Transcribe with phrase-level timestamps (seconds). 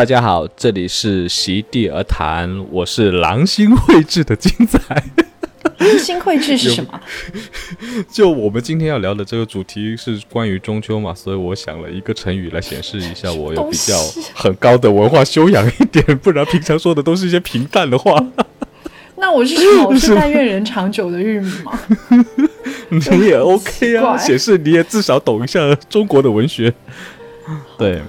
[0.00, 5.04] 大家好，这里是席地而谈，我是狼心绘制的精彩。
[5.76, 6.98] 狼心绘制是什么？
[8.10, 13.94] 就我们今天要聊的这个主题是关于中秋嘛，所以我想了一个成语来显示一下我有比较
[14.32, 18.26] 很高的文化修养一点，不然平常说的都是一些平淡的话。
[19.16, 19.88] 那我是什么？
[19.88, 21.78] 我是但愿人长久的玉米吗？
[22.88, 26.72] 你也 OK 啊，显示你也至少懂一下中国的文学。
[27.76, 28.00] 对。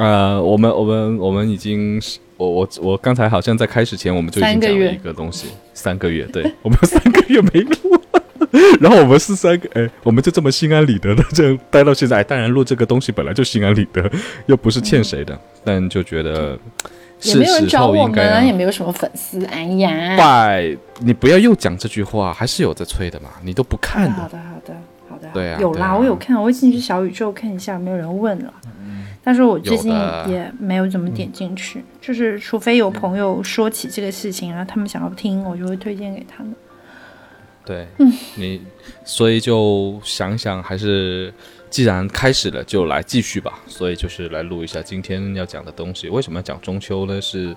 [0.00, 2.00] 呃，我们我们我们已经，
[2.38, 8.00] 我我我刚才好像在开始前我们就已经讲了一个东西，三个月，对我们三个月没录，
[8.80, 12.24] 然后我们是三个，哎，我们就这么心安理得的这样待到现在。
[12.24, 14.10] 当然录这个东西本来就心安理得，
[14.46, 16.58] 又不是欠谁的，但就觉得
[17.20, 24.74] 也没有人找我们，也没有什么粉丝，哎呀，拜，你不要又讲这句话，还是有在催的嘛，你都不看的，好的好的
[25.10, 28.54] 好的，对啊，有啦，我有看，我进去小宇宙看一下，没有人问了。
[29.22, 29.92] 但是我最近
[30.26, 36.54] 也没有怎么点进去，就是除非有朋友说起这个事情啊，他们想要听，我就会推荐给他们。
[37.66, 37.86] 对，
[38.36, 38.62] 你
[39.04, 41.32] 所以就想想，还是
[41.68, 43.60] 既然开始了，就来继续吧。
[43.66, 46.08] 所以就是来录一下今天要讲的东西。
[46.08, 47.20] 为什么要讲中秋呢？
[47.20, 47.54] 是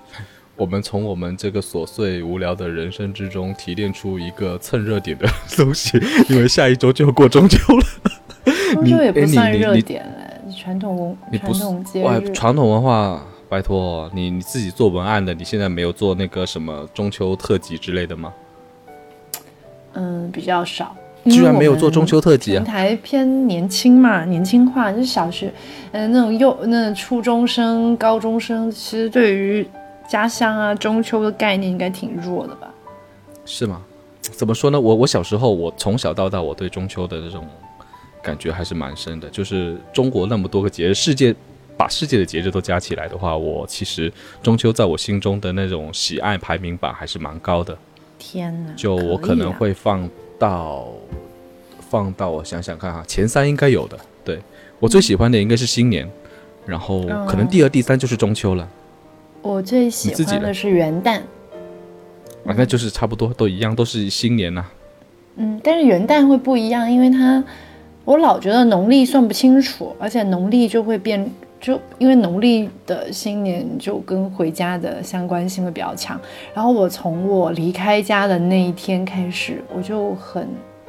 [0.56, 7.84] 我们从我们这个琐碎无聊的人生之中提炼出一个蹭热点的东西，因为下一周就要过中秋了。
[8.74, 10.04] 中秋也不算热点。
[10.64, 13.20] 传统文，传统节日，传统文化，
[13.50, 18.32] 拜托你你自己做文案的，你现在没有做那个什么中秋特辑之类的吗？
[19.92, 20.96] 嗯，比较少。
[21.26, 22.52] 居然没有做中秋特辑？
[22.52, 25.52] 平台偏年轻嘛，年轻化，就是小学，
[25.92, 29.66] 嗯，那种幼那初中生、高中生，其实对于
[30.08, 32.72] 家乡啊中秋的概念应该挺弱的吧？
[33.44, 33.82] 是吗？
[34.22, 34.80] 怎么说呢？
[34.80, 37.44] 我我小时候，我从小到大，我对中秋的这种。
[38.24, 41.34] 感觉还是蛮深的，就是中国那么多个节日，世界
[41.76, 44.10] 把世界的节日都加起来的话，我其实
[44.42, 47.76] 中秋在我心中的那种喜爱排名榜还是蛮高的。
[48.18, 48.72] 天哪！
[48.74, 50.08] 就我可能会放
[50.38, 50.88] 到
[51.90, 53.98] 放到我想想看哈，前三应该有的。
[54.24, 54.40] 对
[54.80, 56.08] 我最喜欢的应该是新年，
[56.64, 58.66] 然后可能第二、第三就是中秋了。
[59.42, 61.20] 我最喜欢的是元旦。
[62.46, 64.64] 啊，那就是差不多都一样，都是新年呐。
[65.36, 67.44] 嗯，但是元旦会不一样，因为它。
[68.04, 71.26] 我老觉得农历算不清楚，而且农历就会变，
[71.60, 76.20] 就因为农历的新年就跟回家的相关性会比较强。
[76.52, 80.46] 然后我从我离开家的那一天开始，我就很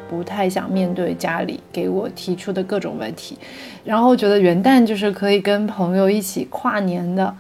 [0.09, 3.37] 不太想面对家里给我提出的各种问题。
[3.85, 7.33] 然后觉得元旦就是可以跟朋友一起跨年的，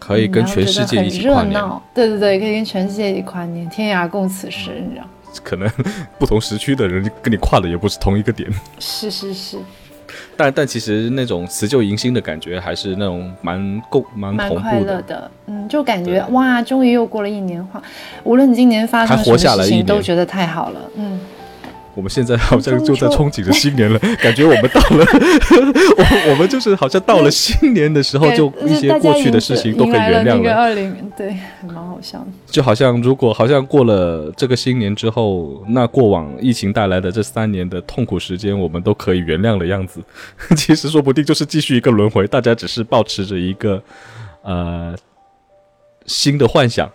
[0.00, 1.62] 可以跟全世界一起跨年。
[1.94, 5.04] 对对对，可以跟全世界一起跨年，天涯共此时，你知道。
[5.42, 5.70] 可能
[6.18, 9.58] 不同时区的人跟你跨的也不是同一个点，是是是，
[10.36, 17.82] 但但其实那种辞旧迎新的感觉还是那种蛮够蛮蛮快乐的，嗯，就感觉哇，终于又过了一年，话
[18.24, 21.20] 无论今年发生什么事情都觉得太好了，嗯。
[21.94, 25.04] 我们现在好像就在憧憬着新年了， 感觉我们到了，
[25.96, 30.52] 我 我们就是好像到了新年的时候，就一些过去的事情都可以原谅了。
[30.54, 31.36] 二零对，
[31.66, 32.26] 蛮好笑的。
[32.46, 40.00] 就好像如果好像过了这个新年之后，那过往疫情带来的这三年的痛苦时间，我们都可以原谅的样子。
[40.56, 43.82] 其实说不定就是继续一个轮回，大家只是保持着一个
[44.42, 44.94] 呃
[46.06, 46.88] 新的幻想，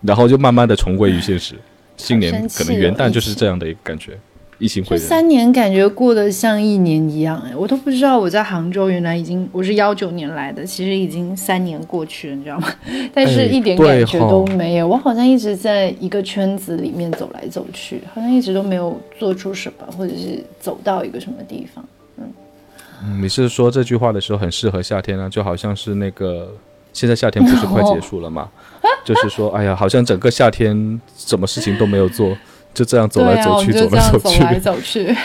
[0.00, 1.54] 然后就慢慢的重归于现实。
[1.96, 4.18] 新年可能元旦就是这样的一个感觉，
[4.58, 4.96] 疫情会。
[4.96, 12.68] 三年感觉过得像一年一样，哎，我都不知道我在杭州原来已经我是幺九年来的，其实已经三年过去了，你知道吗？
[13.12, 21.84] 但是一点感觉都没有，我好像一直在一个圈子里面走来走去，好像一直都没有做出什么，或者是走到一个什么地方。
[22.18, 25.28] 嗯，你是说这句话的时候很适合夏天啊？
[25.28, 26.54] 就好像是那个。
[26.96, 28.48] 现在夏天不是快结束了吗？
[29.04, 32.34] 就是说，哎呀，好像整个夏天什么事情都没有做，
[32.72, 35.16] 就这样走来走去，走来走去，走来走去。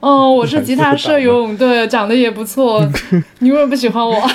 [0.00, 2.84] 哦， 我是吉他社勇， 对，长得也不错。
[3.38, 4.28] 你为什么不喜欢我？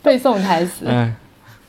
[0.00, 0.86] 背诵台词。
[0.86, 1.12] 哎，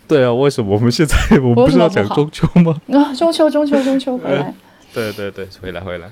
[0.08, 2.80] 对啊，为什么我们现在我们不是要讲中秋吗？
[2.94, 4.54] 啊，中秋，中秋，中秋回来。
[4.96, 6.10] 对对对，回来回来，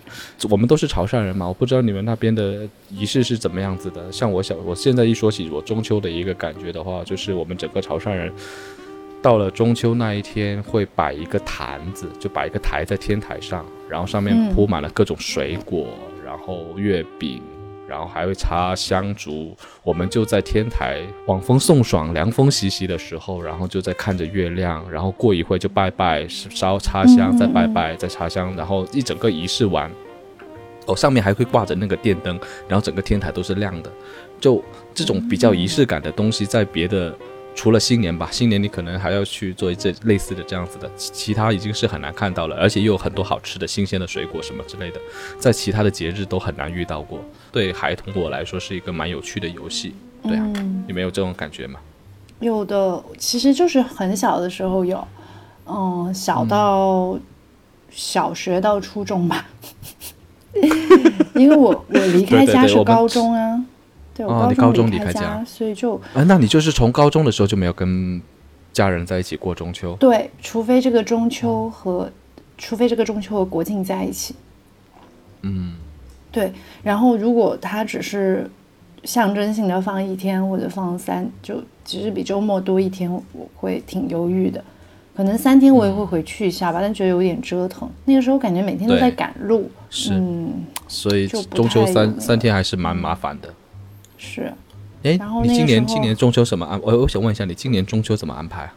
[0.49, 4.11] 我们都是潮汕人嘛，我不知道你们那边的仪式是怎么样子的。
[4.11, 8.31] 像我小，我现在一说起我中秋的一个感觉的话，就是我们整个潮汕人
[9.21, 15.87] 到了中秋那一天会摆一个坛子，就摆一个台在天台上，然后上面铺满了各种水果，
[16.25, 17.41] 然后月饼。
[17.87, 29.91] 然后还会插香烛，我们就在天台晚风送爽、凉风习习的时候，然后就在看着月亮，然后过一会就拜拜、烧插香、再拜拜、再插香，然后一整个仪式完，
[30.85, 33.91] 哦，上面还会挂着那个电灯，然后整个天台都是亮的，
[34.39, 34.63] 就
[34.93, 37.15] 这种比较仪式感的东西，在别的
[37.55, 44.99] 除了新年吧，新年你可能还要去做这类似的这样子的，其其他已经是很难看到了，而且又有很多好吃的新鲜的水果什么之类的，
[45.39, 47.19] 在其他的节日都很难遇到过。
[47.51, 51.79] 对孩童我来说是一个蛮有趣的游戏，对啊，嗯，你没有这种感觉吗？
[52.39, 55.07] 有的其实就是很小的时候有，
[55.65, 57.17] 嗯，小到
[57.89, 59.45] 小学到初中吧，
[61.35, 63.63] 因为我我离开家是高中啊，
[64.17, 68.21] 哦你高中中离离开家所以就啊，那你就是从高中的时候就没有跟
[68.71, 69.95] 家人在一起过中秋？
[69.99, 72.11] 对，除非这个中秋和
[72.57, 74.35] 除非这个中秋和国庆在一起，
[75.41, 75.73] 嗯，
[76.31, 78.49] 对，然后如果他只是
[79.03, 84.63] 象征性的放一天或者放三，就只是比周末多一天，我会挺犹豫的。
[85.15, 87.87] 可能三天我也会回去一下吧，但觉得有点折腾。
[88.05, 93.53] 那个时候感觉每天都在赶路，是，嗯，所以中秋三三天还是蛮麻烦的。
[94.23, 94.53] 是。
[95.03, 96.79] 哎，你今年今年中秋什么安？
[96.81, 98.73] 我我想问一下，你今年中秋怎么安排啊？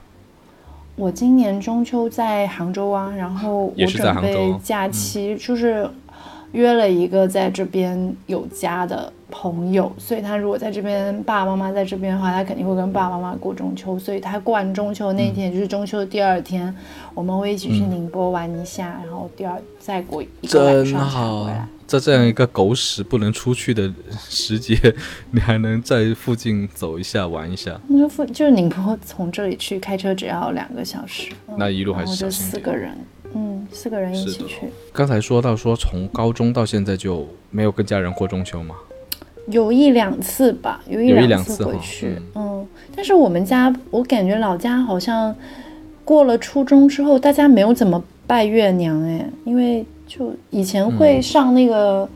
[0.97, 5.89] 我今年中秋在杭州啊，然后我准备假期就是
[6.53, 16.75] 约了一个在这边有家的朋友，所以他如果在这边爸爸妈妈在这边的话，他肯定会跟爸爸妈妈过中秋，所以他过完中秋那天，也就是中秋的第二天，
[17.15, 23.93] 我们会一起去嗯宁波玩一下，然后第二再过一个晚真上才好回来。，在这样一个狗屎不能出去的
[24.29, 24.77] 时节，
[25.31, 32.45] 你还能在附近走一下玩一下，那个附就是宁波，从这里去开车只要两个小时，嗯那一路还是小心。
[32.47, 32.97] 四个人，
[33.35, 34.69] 嗯，四个人一起去。
[34.93, 38.75] 刚才说到说从高中到现在就没有跟家人过中秋吗？
[39.49, 45.33] 有一两次吧，有一两两次回去，嗯嗯但是我们家，我感觉老家好像
[46.05, 52.09] 过了初中之后，大家没有怎么拜月娘哎，因为就以前嗯会上那个、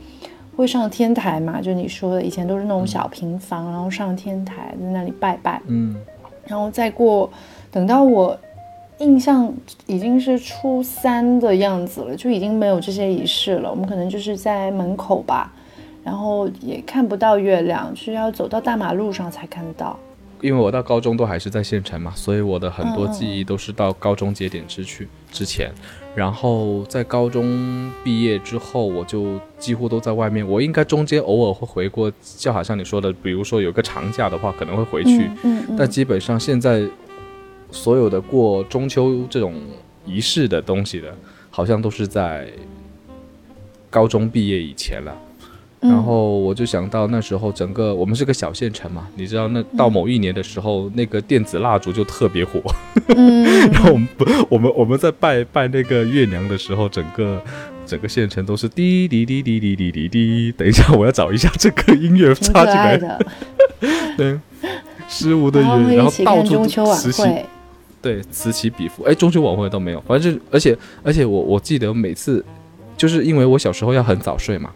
[0.57, 5.97] 会上天台嘛，就你说的，以前都是那种小平房，然后上天台在那里拜拜，嗯，
[6.47, 7.31] 然后再过，
[7.71, 8.39] 等到我
[8.99, 9.53] 印象
[9.87, 13.71] 已经是初三的样子了，就已经没有这些仪式了。
[13.71, 15.53] 我们可能就是在门口吧，
[16.05, 19.99] 然后也看不到月亮，是要走到大马路上才看到。
[20.43, 25.71] 因为我到高中都还是在县城嘛，所以我的很多记忆都是到高中节点之去之前。
[26.15, 30.47] 然后在高中毕业之后，我就几乎都在外面。
[30.47, 35.31] 我应该中间偶尔会回过，就好像你说的，比如说有个长假的话，可能会回去。
[35.45, 36.85] 嗯但基本上现在
[37.71, 39.55] 所有的过中秋这种
[40.05, 41.15] 仪式的东西的，
[41.49, 42.49] 好像都是在
[43.89, 45.17] 高中毕业以前了。
[45.83, 52.61] 嗯然后我就想到那时候整个我们是个小县城嘛，你知道那到某一年的时候，那个电子蜡烛就特别火。
[53.17, 57.43] 嗯， 然后我们不，我们我们在拜拜那个月娘的时候，整个
[57.87, 60.53] 整个县城都是滴滴滴滴滴滴滴滴。
[60.53, 62.99] 等一下，我要找一下这个音乐插进来。
[62.99, 63.27] 的。
[64.19, 64.39] 对，
[65.09, 66.69] 诗无的月，然后到处晚
[66.99, 67.47] 此起会，
[68.03, 69.03] 对，此起彼伏。
[69.05, 72.45] 哎，中秋晚会都没有，反正就而且而且我我记得每次，
[72.99, 74.71] 就是因为我小时候要很早睡嘛，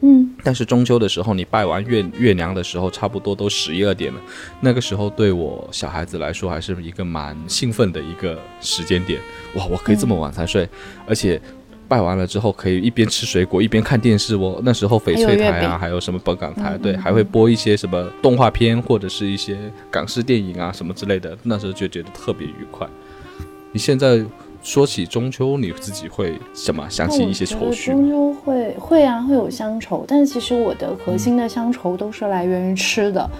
[0.00, 0.30] 嗯。
[0.42, 4.20] 但是中秋的时候你拜完月月娘的时候，差不多都十一二点了，
[4.60, 9.20] 那个时候对我小孩子来说还是一个蛮兴奋的一个时间点。
[9.54, 10.68] 哇，我可以这么晚才睡，
[11.06, 11.40] 而且。
[11.88, 14.34] 拜完了之后，可以一边吃水果一边看电视。
[14.34, 19.56] 我那时候翡翠台啊，还有什么本港台，对，还会播一些什么动画片或者是一些
[19.88, 21.38] 港式电影啊什么之类的。
[21.44, 22.84] 那时候就觉得特别愉快。
[23.70, 24.20] 你现在
[24.66, 27.92] 说起中秋，你自己会什么想起一些愁绪？
[27.92, 33.30] 中秋会会啊，会有乡愁，但是其实我的核心的乡愁都是来源于吃的。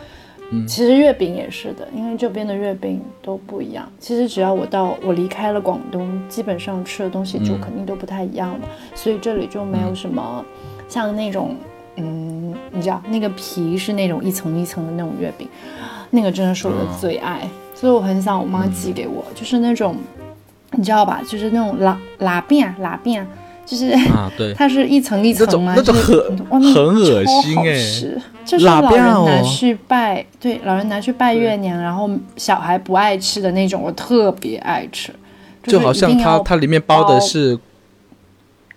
[0.52, 3.90] 嗯其实月饼也是的，因为这边的月饼都不一样。
[3.98, 10.44] 其实只要我到我离开了广东，基本上吃的东西就嗯肯定都不太一样了，所以这里就没有什么
[10.88, 11.56] 像那种，
[11.96, 15.48] 嗯，你知道那个皮是那种一层一层的那种月饼，
[16.08, 19.96] 那个真的是我的哦最爱，所以我很想我妈寄给我，就是那种，
[20.76, 23.26] 你知道吧，就是那种拉拉面拉面，
[23.64, 23.90] 就是。
[24.10, 35.12] 啊， 对，它是一层一层嘛，那种那种就是很外面很恶心超好欸吃就是老人拿去拜，对，老人拿去拜月娘，然后小孩不爱吃的那种，我特别爱吃，
[35.64, 37.58] 就是好像它它里面包的是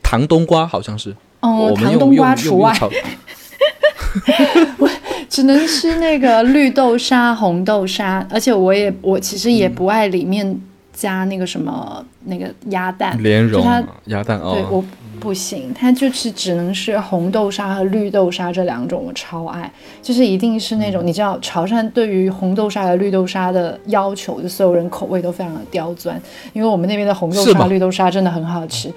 [0.01, 1.15] 糖冬瓜，好像是。
[1.41, 2.74] 嗯，我们用糖冬瓜除外，
[4.79, 4.89] 我
[5.29, 10.60] 只能吃那个绿豆沙、红豆沙，而且我也我其实也不爱里面
[11.00, 14.84] 加那个什么那个鸭蛋，莲蓉就它鸭蛋对哦，我
[15.20, 28.91] 不行，它就是只能是红豆沙和绿豆沙这两种，我超爱，就是一定是那种、你知道潮汕对于红豆沙和绿豆沙的要求，就所有人口味都非常的刁钻，因为我们那边的红豆沙、绿豆沙真的很好吃。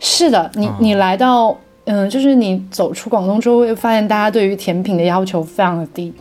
[0.00, 6.12] 是的，你哦你来到嗯，就是你走出广东之后，会发现大家对于甜品的要求非常的低。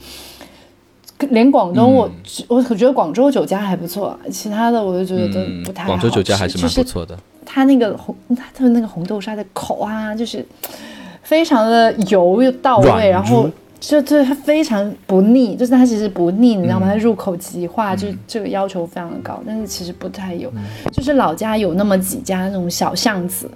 [1.32, 2.10] 连广东我，
[2.48, 5.90] 我我觉得广州酒家还不错，其他的我就觉得都不太好。
[5.90, 7.18] 广州酒家还是蛮不错的。
[7.46, 8.16] 它那个红，
[8.54, 10.46] 它的那个红豆沙的口啊，就是
[11.22, 13.50] 非常的油又到位，然后
[13.80, 16.88] 就就它非常不腻，就是它其实不腻，你知道吗？
[16.88, 20.52] 它入口即化，就这个要求非常的高，但是其实不太有。
[20.92, 23.50] 就是老家有那么几家那种小巷子。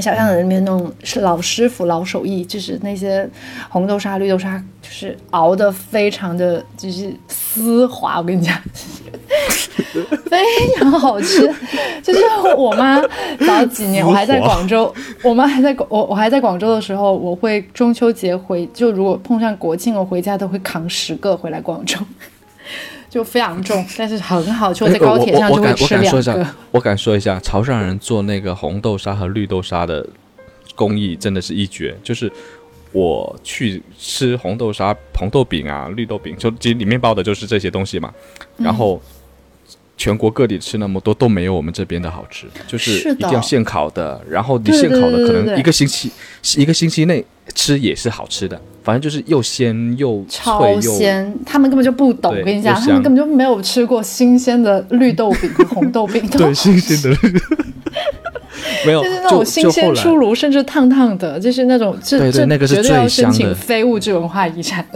[0.00, 3.28] 小巷子里面那种是老师傅、老手艺，就是那些
[3.68, 8.18] 红豆沙、绿豆沙，就是熬的非常的就是丝滑。
[8.18, 8.56] 我跟你讲，
[10.26, 10.38] 非
[10.76, 11.46] 常好吃。
[12.02, 12.20] 就是
[12.56, 13.00] 我妈
[13.46, 21.98] 早几年我还在广州，我妈还在广我我还在广州的时候，我会中秋节回，就如果碰上国庆，我回家都会扛十个回来广州。
[23.08, 24.84] 就非常重，但是很好吃。
[24.90, 26.46] 在高铁上就会吃两个。
[26.70, 30.06] 我敢说一下，潮汕人做那个红豆沙和绿豆沙的
[30.74, 31.96] 工艺真的是一绝。
[32.02, 32.30] 就是
[32.92, 38.12] 我去吃红豆沙、红豆饼啊、绿豆饼，就其实里面包的就是这些东西嘛。
[38.56, 39.00] 然后
[39.96, 44.20] 全国各地吃那么多都没有我们这边的好吃，就是一定要现烤的。
[44.28, 46.10] 然后你现烤的可能一个星期
[46.56, 47.24] 一个星期内
[47.54, 48.60] 吃也是好吃的。
[48.82, 52.32] 反正就是又鲜又超鲜，他们根本就不懂。
[52.32, 56.24] 我跟你讲，他们根本就没有吃过新鲜的绿豆饼和红豆饼。
[56.30, 57.40] 对，新鲜的绿，
[58.86, 64.86] 没有，就是那种新鲜出炉，甚至烫烫的，就是那种这这那个是最香的非物质文化遗产。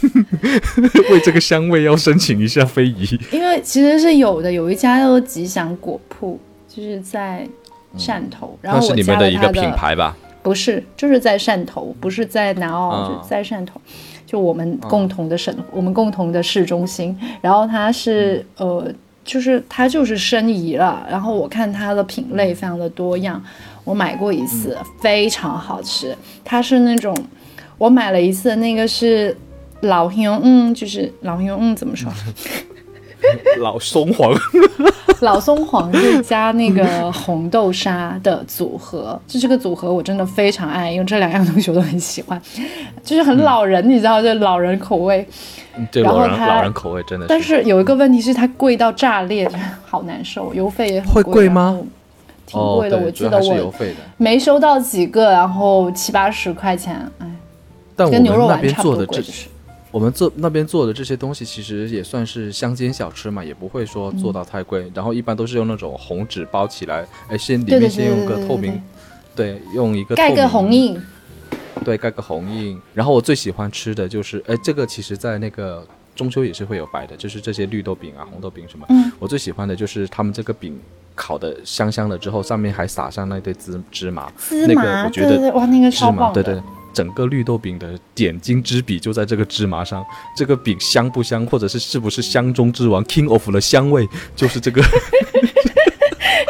[1.10, 3.18] 为这个香味要申请一下非遗。
[3.30, 7.48] 因为其实是有的，有一家叫做吉祥果铺，就是在
[7.96, 10.14] 汕头，然后是你们的一个品牌吧。
[10.42, 13.80] 不是，就是在汕头，不是在南澳，就在汕头，
[14.26, 17.16] 就我们共同的省，我们共同的市中心。
[17.40, 18.92] 然后它是呃，
[19.24, 21.06] 就是它就是申遗了。
[21.08, 23.40] 然后我看它的品类非常的多样，
[23.84, 26.16] 我买过一次，非常好吃。
[26.44, 27.16] 它是那种
[27.78, 29.36] 我买了一次，那个是
[29.82, 32.10] 老香，嗯，就是老香，嗯，怎么说？
[33.60, 34.34] 老松黄，
[35.20, 42.40] 老松黄是加那个红豆沙的组合，就 这个组合我真的非常爱，因为这两样东西我都很喜欢，
[43.02, 45.26] 就是很老人，你知道，就老人口味。
[45.90, 47.26] 对，老人老人口味真的。
[47.28, 49.50] 但是有一个问题是它贵到炸裂，
[49.86, 51.22] 好难受，邮费也很贵。
[51.22, 51.80] 会贵吗？
[52.46, 53.72] 挺贵的，我记得我
[54.18, 57.26] 没收到几个，然后七八十块钱，哎，
[57.96, 59.22] 跟牛肉丸差不多贵。
[59.92, 64.90] 我们做那边做的这些东西，其实也算是乡间小吃嘛，也不会说做到太贵。
[64.94, 68.82] 然后一般都是用那种红纸包起来，哎，先里面先用个透明，
[69.36, 70.98] 对，用一个盖个红印，
[71.84, 72.80] 对，盖个红印。
[72.94, 78.86] 然后我最喜欢吃的就是，哎，这个其实在那个中秋也是会有摆的，就是这些绿豆饼啊、红豆饼什么。
[78.88, 79.12] 嗯。
[79.18, 80.80] 我最喜欢的就是他们这个饼
[81.14, 84.32] 烤的香香的之后，上面还撒上那堆芝芝麻，
[84.66, 86.58] 那个我觉得哇，那个芝麻，对对。
[86.92, 90.04] 整个绿豆饼的点睛之笔就在这个芝麻上，
[90.36, 94.82] 这个饼香不香，或者是是不是香中之王 King of 的香味，就是这个。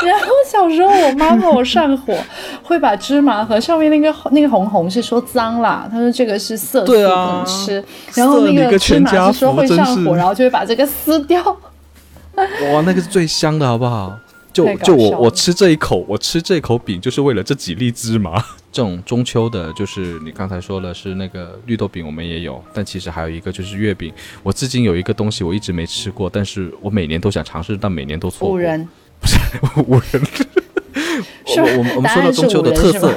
[0.04, 2.16] 然后小时候我妈怕我上火，
[2.62, 7.84] 会把芝麻和上面那个那个红红是说脏了，她说这个是色素不能吃。
[8.14, 11.40] 然后那个芝麻是说会上火，然后就会把这个撕掉。
[12.34, 14.18] 哇，那个是最香的，好不好？
[14.52, 18.44] 就就我我吃这一口，我吃这口饼就是为了这几粒芝麻。
[18.72, 24.10] 这种中秋的，就是你刚才说了是那个绿豆饼，我们也有，但其实还有一个就是月饼。
[24.42, 28.54] 我至今有一个东西我一直没吃过，但是我每年都想尝试，但每年都错过。
[28.54, 28.88] 五仁
[29.20, 29.36] 不是
[29.86, 30.22] 五仁，
[31.46, 33.14] 我我 我们说到中秋的特色，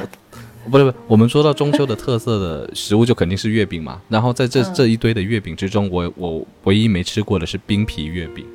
[0.70, 4.02] 不是不是，我们说到中秋的特色的食物就肯定是月饼嘛。
[4.10, 8.46] 然后在这这一堆的月饼之中，我我唯一没吃过的是冰皮月饼。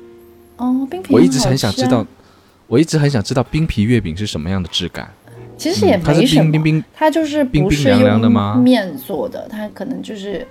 [0.57, 2.05] 哦，冰皮，我一直很想知道，
[2.67, 5.11] 我一直很想知道冰皮月饼是什么样的质感。
[5.61, 10.43] 其实也没什么，它就是不是用面做的，它可能就是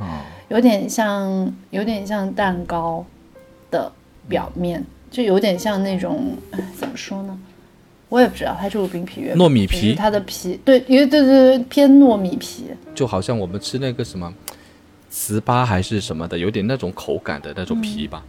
[0.49, 3.05] 有点像有点像蛋糕
[3.73, 3.91] 的
[4.29, 6.37] 表面，就有点像那种
[6.79, 7.37] 怎么说呢？
[8.09, 14.33] 我也不知道，它就是冰皮月饼，糯米皮，它的皮对，因为对对对偏糯米皮，就好像我们吃那个什么
[15.13, 18.25] 糍粑还是什么的，有点那种口感的那种皮吧。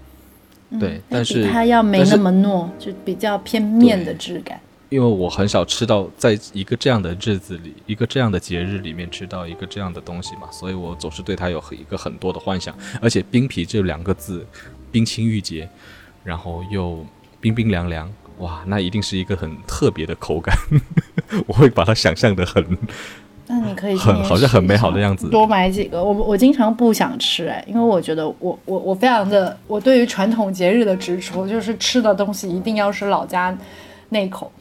[0.80, 4.60] 对，但是它要没那么糯，就比较偏面的质感。
[4.92, 12.76] 因为我很少吃到，在一个这样的日子里，一个这样的节日里面吃到一个这样的东西嘛，所以我总是对它有一个很多的幻想。
[13.02, 14.46] 而且冰皮这两个字，
[14.92, 15.70] 冰清玉洁，
[16.26, 17.06] 然后又
[17.40, 20.54] 冰冰凉凉，哇，那一定是一个很特别的口感。
[21.48, 22.78] 我会把它想象的很，
[23.48, 25.30] 那你可以很好像很美好的样子。
[25.30, 33.58] 多买几个，我我经常不想吃哎，因为我觉得我我我非常的，我对于传统节日的执着就是吃的东西一定要是老家。
[34.12, 34.52] 那口，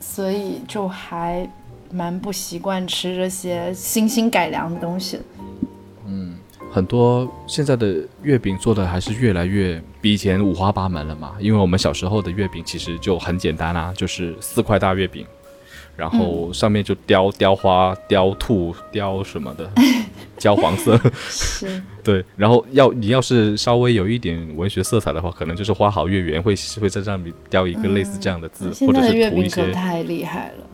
[0.00, 1.48] 所以就还
[1.90, 5.20] 蛮不习惯吃这些新兴改良的东西
[6.06, 6.36] 嗯。
[6.72, 15.24] 很多现在的月饼做的还是越来越比以前五花八门了嘛，因为我们小时候的月饼其实就很简单啊，就是四块大月饼，
[15.96, 19.70] 然后上面就雕雕花、雕兔、雕什么的，
[20.38, 21.00] 焦黄色。
[21.28, 29.72] 是， 对，然后要你要是稍微有一点文学色彩的话，可能就是花好月圆会会在上面雕一个类似这样的字，或者是涂一些。
[29.72, 30.64] 太厉害了。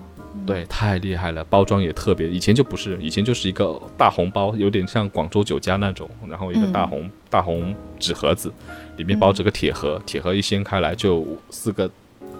[0.44, 2.28] 对，太厉害了，包装也特别。
[2.28, 8.52] 以前就不是，以前就是一个大红包，有点像广州酒家那种，然后一个大红、大红纸盒子，
[8.96, 11.88] 里面包着个铁盒，铁盒一掀开来就四个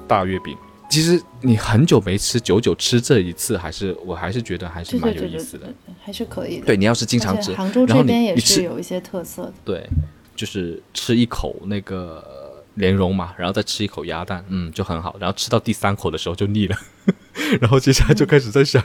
[0.08, 0.56] 大月饼。
[0.92, 6.66] 其实你很久没吃，久久吃这一次，还是我还是觉得还是蛮有意思的对。，还是可以的。
[6.66, 9.54] 对你要是经常吃，杭州这边也是有一些特色的。
[9.64, 9.88] 对，
[10.36, 15.16] 就是吃一口那个莲蓉嘛，然后再吃一口鸭蛋，嗯，就很好。
[15.18, 16.76] 然后吃到第三口的时候就腻了，
[17.58, 18.84] 然后接下来就开始在想。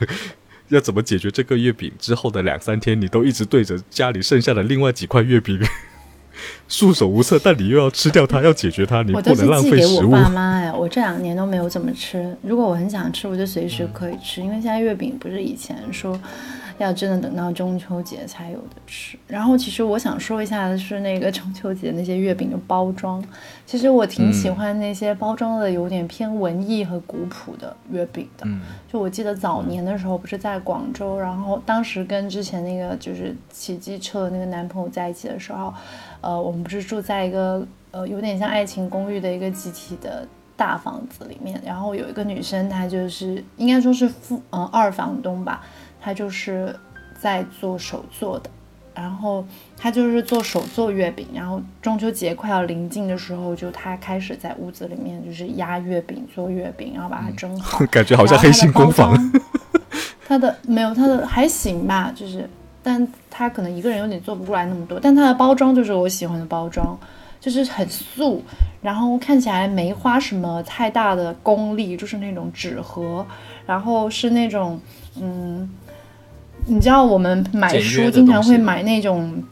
[0.69, 1.89] 要怎么解决这个月饼？
[1.97, 5.57] 之后的两三天，你都一直对着家里剩下的另外几块月饼，
[6.68, 7.39] 束手无策。
[7.44, 10.12] 但你又要吃掉它，要解决它，你不能浪费食物。
[10.12, 12.36] 爸 妈呀，我这两年都没有怎么吃。
[12.42, 16.20] 如果我很想吃，我就随时可以吃，因为现在月饼不是以前说
[16.77, 19.18] 要真的等到中秋节才有的吃。
[19.27, 23.24] 然后其实我想说一下的是那个中秋节那些月饼的包装，
[23.66, 28.46] 其实我挺喜欢那些包装的有点偏文艺和古朴的月饼的。
[28.46, 35.74] 嗯就我记得早年的时候不是在广州，然后当时跟之前那个就是骑机车的那个男朋友在一起的时候，
[36.27, 45.63] 呃，我们不是住在一个呃有点像爱情公寓的一个集体的大房子里面，然后有一个女生，她就是应该说是副呃二房东吧，
[46.01, 46.77] 她就是
[47.18, 48.50] 在做手做的。
[48.94, 49.46] 然后
[49.77, 59.16] 她就是做手做月饼，然后中秋节快要临近的时候，就她开始在屋子里面就是压月饼、做月饼，然后把它蒸好， 感觉好像黑心工坊。
[60.27, 62.50] 它的没有，它的还行吧，就是，
[62.87, 66.97] 但它可能一个人有点做不过来那么多，但它的包装就是我喜欢的包装，
[67.41, 68.41] 就是很素，
[68.81, 73.25] 然后看起来没花什么太大的功力，就是那种纸盒，
[73.65, 74.79] 然后是那种，
[75.19, 75.69] 嗯，
[76.65, 79.43] 你知道我们买书经常会买那种。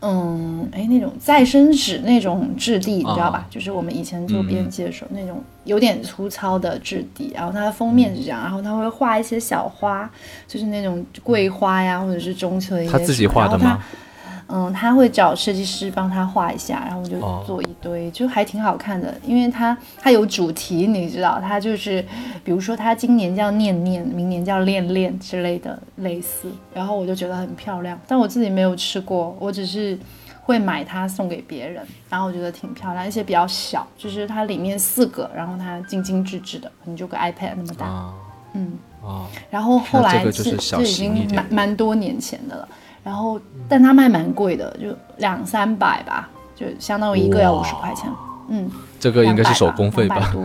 [0.00, 3.38] 嗯，哎，那种再生纸那种质地，你知道吧？
[3.38, 10.10] 啊就是我们以前做嗯编辑的时候、那种有点粗糙的质地，然后它的封面是这样，然后它会画一些小花，
[10.46, 13.78] 就是那种桂花呀，或者是中秋的一些他自己画的然后吗？
[13.78, 13.84] 他
[14.52, 19.14] 嗯，他会找设计师帮他画一下，然后我就哦做一堆，就还挺好看的。
[19.24, 22.04] 因为他他有主题，你知道，他就是
[22.42, 29.98] 比如说他今年叫念念，明年叫恋恋之类的类似，然后我就觉得很漂亮，但我自己没有吃过，我只是
[30.42, 38.14] 会买它送给别人，然后我觉得挺漂亮，而且比较小，就是它里面四个，然后它精精致致的，可能就个 iPad 那么大，啊
[38.54, 38.78] 嗯。
[39.02, 42.68] 啊，然后后来就是小这已经蛮蛮多年前的了。
[43.02, 48.10] 然后，但它卖蛮贵的，就两三百吧，就相当于一个要五十块钱。
[48.52, 50.16] 嗯，这个应该是手工费吧？
[50.16, 50.42] 吧多，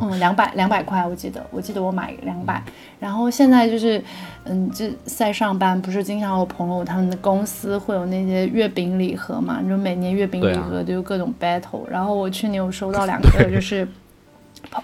[0.00, 2.60] 嗯，两百 两百块，我记得，我记得我买两百。
[2.98, 4.02] 然后现在就是，
[4.44, 9.62] 嗯，就在上班，不是经常有朋友他们的公司会有那些月饼礼盒嘛？
[9.62, 11.88] 就每年月饼礼盒都有各种 battle。
[11.88, 13.86] 然后我去年有收到两个， 就是，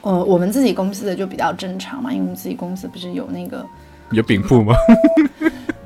[0.03, 3.67] 呃，我们自己公司的就比较正常嘛，因为我们自己公司不是有那个
[4.13, 4.75] 有饼铺吗？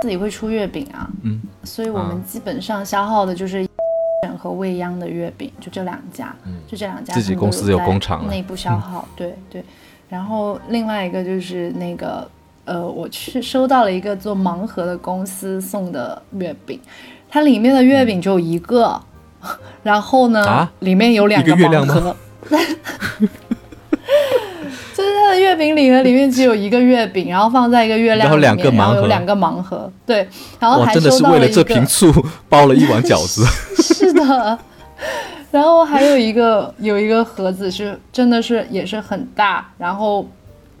[0.00, 2.08] 自己会出月饼啊，嗯，所以我啊。
[2.08, 3.66] 们基本上消耗的就是
[4.38, 6.34] 和未央的月饼，就这两家，
[6.66, 9.64] 就这两家嗯自己公司有工厂内部消耗，对对。
[10.08, 12.28] 然后另外一个就是那个
[12.64, 16.80] 呃，我去收到了一个做盲盒的公司送的月饼，
[17.28, 19.00] 它里面的月饼只有一个，
[19.82, 20.72] 然后呢，啊？
[20.80, 22.16] 里面有两一个月盲盒。
[25.28, 32.12] 的月饼礼盒里面只有一个月饼，然后放在一个月亮然后，两个盲盒两个盲盒，对，然后，还真的是收到了一个为了这瓶醋
[32.48, 33.44] 包了一碗饺子。
[33.82, 34.58] 是的，
[35.50, 40.28] 然后还有一个有一个盒子是真的是也是很大，然后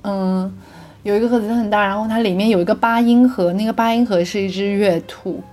[0.02, 0.52] 嗯，
[1.02, 5.42] 有一个盒子很大，然后它里面有一个八音盒，那个八音盒是一只月兔。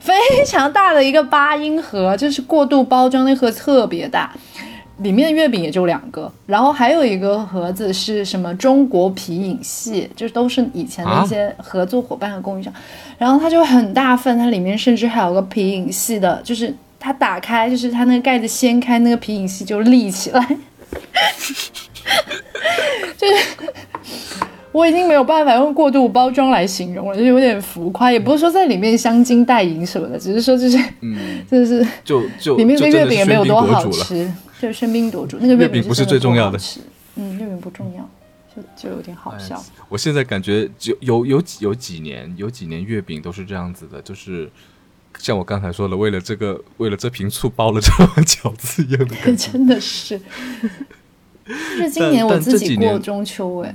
[0.00, 0.14] 非
[0.46, 4.32] 常大的一个八音盒，就是过度包装，那盒特别大，
[5.02, 12.72] 里面的月饼也就两个，然后还有一个盒子是什么中国皮影戏，就是都是以前的一些合作伙伴和供应商，
[13.18, 20.40] 然后它就很大份，它里面甚至还有个皮影戏的，就是它打开，就是它那个盖子掀开，那个皮影戏就立起来，
[23.16, 23.34] 就是。
[24.72, 33.92] 我已经没有办法用过度包装来形容了，就有点浮夸，也不是说在里面镶金戴银什么的，只是说就是，嗯，就是就就里面的月饼也没有多好夺
[34.60, 34.72] 主了。
[34.72, 36.58] 吃，对，喧宾夺主，那个月饼不是最重要的
[37.16, 38.08] 嗯，月饼不重要，
[38.54, 39.56] 就就有点好笑。
[39.56, 44.48] 哎我现在感觉就有有几有几年有几年月饼都是这样子的，就是
[45.18, 49.16] 像我刚才说的，为了这个为了这瓶醋包了这碗 饺子一样的。
[49.36, 50.20] 真的是，
[51.46, 53.74] 就是今年我自己过中秋哎，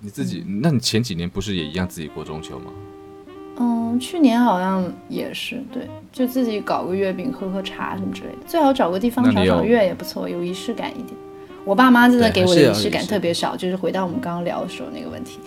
[0.00, 2.70] 你自己，那你前几年不是也一样自己过中秋吗？
[3.64, 11.14] 嗯，去年好像也是，对，就自己搞个月饼，喝喝茶什么之类的，最好找个地方赏赏月也不错，有仪式感一点。
[11.64, 15.38] 我爸妈真的给我的仪式感特别少，就是回到我们刚刚聊的时候那个问题。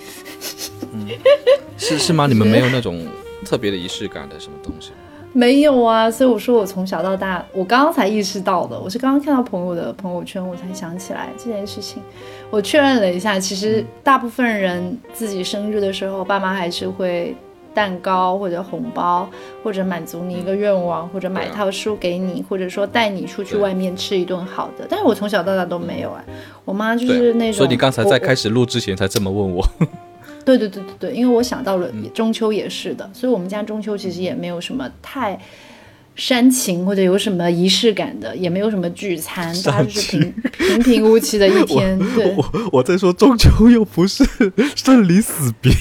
[1.77, 2.25] 是是吗？
[2.25, 3.05] 你们没有那种
[3.43, 4.91] 特别的仪式感的什么东西？
[5.33, 12.01] 没有啊，所以我说我从小到大，我刚刚才意识到的，我是刚刚看到朋友的朋友圈，我才想起来这件事情。
[12.49, 17.35] 我确认了一下，其实大部分人自己生日的时候，爸妈还是会
[17.75, 19.29] 蛋糕或者红包，
[19.61, 24.87] 或者满足你一个愿望，或者买套书给你，或者说带你出去外面吃一顿好的。
[24.89, 26.23] 但是我从小到大都没有哎，
[26.63, 29.67] 我妈就是那种，所以你刚才在开始录之前才这么问我。
[30.45, 35.39] 对对对对对，因为我想到了嗯中秋也是的，所以我们家中秋其实也没有什么太
[36.15, 41.97] 煽情或者有什么仪式感的，也没有什么聚餐， 大家就是平平平无奇的一天。
[42.15, 44.23] 对，我我在说中秋又不是
[44.77, 45.73] 生离死别，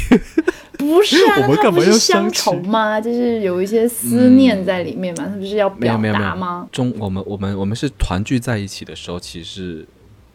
[0.79, 3.01] 不是啊， 我们干嘛它不是要相乡愁吗？
[3.01, 6.69] 就是有一些思念在里面嘛，它不是要表达吗？
[6.73, 9.87] 中我们我们我们是团聚在一起的时候，其实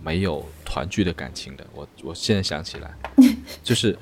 [0.04, 1.66] 没有团聚的感情的。
[1.74, 2.92] 我我现在想起来，
[3.64, 3.98] 就是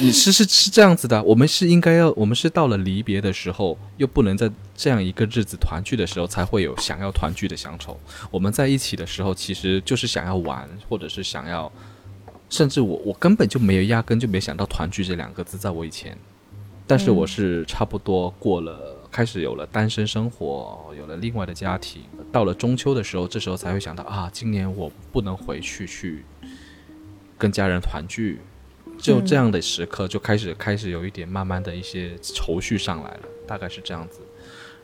[0.00, 7.98] 你是是是这样子的，我们是应该要，我们是到了离别的时候，又不能在这样一个日子团聚的时候，才会有想要团聚的乡愁。
[8.30, 11.70] 我们在一起的时候，其实就是想要玩，或者是想要，
[12.50, 16.18] 甚至我我根本就没有压根就没想到团聚这两个字在我以前。
[16.86, 26.24] 但是我是差不多过了，开始有了单身生活，有了另外的家庭，到了中秋的时候，这时候才会想到啊，今年我不能回去去
[27.38, 28.40] 跟家人团聚，
[28.98, 34.18] 就这样的时刻就开始开始有一点慢慢的一些愁绪上来了，大概是这样子。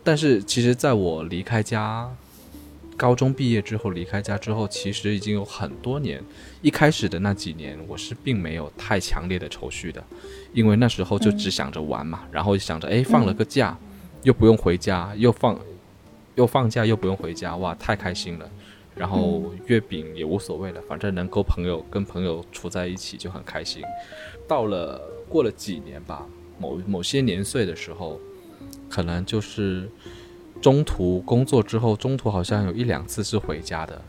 [0.04, 2.08] 但是其实在我离开家，
[2.96, 6.22] 高中毕业之后离开家之后，其实已经有很多年。
[6.62, 10.02] 一开始的那几年，我是并没有太强烈的愁绪的，
[10.52, 13.78] 因为那时候就只想着玩嘛，然后想着哎放了个假，
[14.22, 15.58] 又不用回家，又放
[16.34, 18.50] 又放假又不用回家，哇，太开心了。
[18.94, 23.82] 然后月饼也无所谓了，反正能够朋友跟朋友处在一起就很开心。
[24.48, 26.26] 到了过了几年吧，
[26.58, 28.18] 某某些年岁的时候，
[28.88, 29.86] 可能就是
[30.60, 34.00] 中途工作之后，中途好像有一两次是回家的，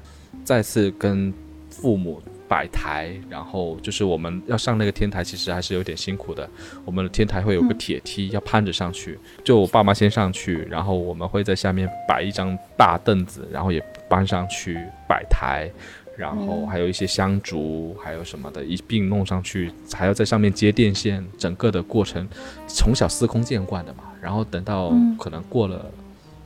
[0.44, 1.34] 再次跟
[1.70, 6.50] 父母摆台，然后就是我们要上那个天台，其实还是有点辛苦的。
[6.86, 15.70] 我们的天台会有个铁梯，要攀着上去，就我爸妈先上去，然后我们会在下面摆一张大凳子，然后也搬上去摆台。
[16.18, 22.28] 然后还有一些香烛，还有什么的，一并弄上去，还要在上面接电线，整个的过程
[22.68, 24.06] 从小司空见惯的嘛。
[24.20, 25.86] 然后等到可能过了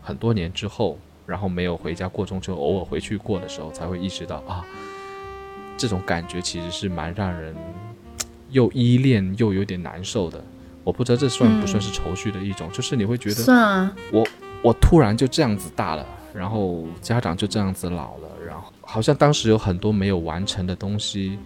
[0.02, 4.66] 很多年之后，然后没有回家过中秋，偶尔回去过的时候，才会意识到啊，
[5.78, 7.56] 这种感觉其实是蛮让人
[8.50, 10.44] 又依恋又有点难受的。
[10.84, 14.28] 我不知道这算不算是愁绪的一种，就是你会觉得算啊，我
[14.64, 21.38] 我突然就这样子大了，然后家长就这样子老了，然后好像当时有很多没有完成的东西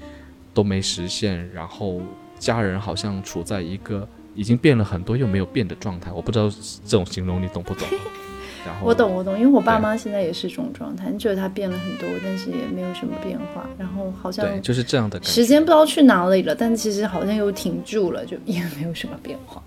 [0.53, 2.01] 都没实现，然后
[2.39, 6.11] 家人好像处在一个已经变了很多又没有变的状态。
[6.13, 6.49] 我不知道
[6.85, 7.85] 这种形容你懂不懂？
[8.65, 15.31] 然后我懂我懂，因为我爸妈现在也是这种状态，你觉得他变了很多，但是也没有什么变化，然后好像对，就是这样的感觉。
[15.31, 19.61] 时间不知道去哪里了，但其实好像又停住了，就也没有什么变化。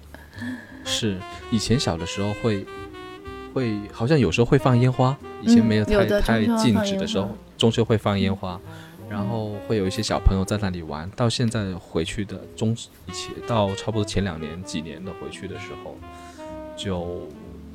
[0.85, 1.17] 是
[1.51, 2.67] 以前小的时候会
[3.53, 8.59] 会好像有时候会放烟花，以前嗯没有太、有太禁止的时候，中秋会放烟花，
[9.09, 11.09] 然后会有一些小朋友在那里玩。
[11.15, 12.71] 到现在回去的中
[13.07, 15.97] 以前到差不多前两年几年的回去的时候，
[16.77, 17.29] 就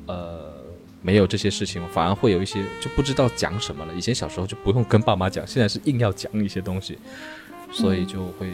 [0.06, 0.53] 呃
[1.06, 3.92] 没有这些事情，反而会有一些就不知道讲什么了。
[3.92, 6.98] 以前小时候就不用跟爸妈讲，现在是硬要讲一些东西，
[7.70, 8.48] 所以就会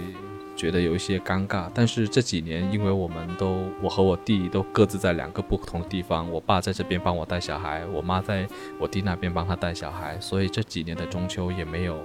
[0.56, 1.70] 觉得有一些尴尬。
[1.72, 8.44] 但是这几年，因为我们都我和我弟都各自在两个不同的地方，我爸在这边帮我带小孩，我妈在
[8.80, 12.04] 我弟那边帮他带小孩，所以这几年的中秋也没有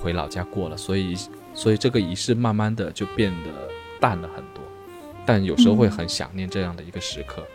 [0.00, 1.14] 回老家过了，所以
[1.54, 3.50] 所以这个仪式慢慢的就变得
[4.00, 4.64] 淡了很多。
[5.24, 7.46] 但有时候会很想念这样的一个时刻，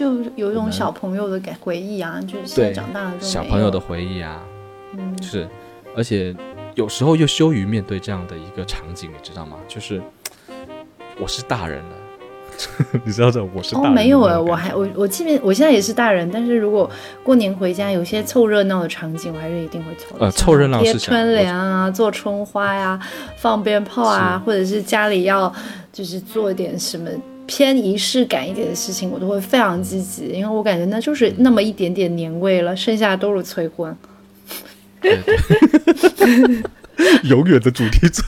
[0.00, 4.40] 就有一种小朋友的感回忆啊，就是现在对长大了小朋友的回忆啊，
[4.96, 5.14] 嗯。
[5.22, 5.46] 是，
[5.94, 6.34] 而且
[6.74, 9.58] 有时候又羞于面对这样的一个场景，你知道吗？
[9.68, 10.00] 就是
[11.20, 16.90] 我是大人了， 你知道这我是大哦，没有哎，我还我我即便我现在也是大人，但是如果
[17.22, 22.98] 过年回家有些凑热闹的场景，我还是一定会凑呃凑热闹贴是想春联啊，做春花呀、
[23.36, 25.52] 放鞭炮啊，或者是家里要
[25.92, 27.10] 就是做点什么
[27.50, 33.94] 偏仪式感一点的事情，我都会非常积极，因为我感觉那就是那么一点点年味了，剩下都是催婚。
[35.00, 36.62] 对对
[37.24, 38.24] 永远的主题最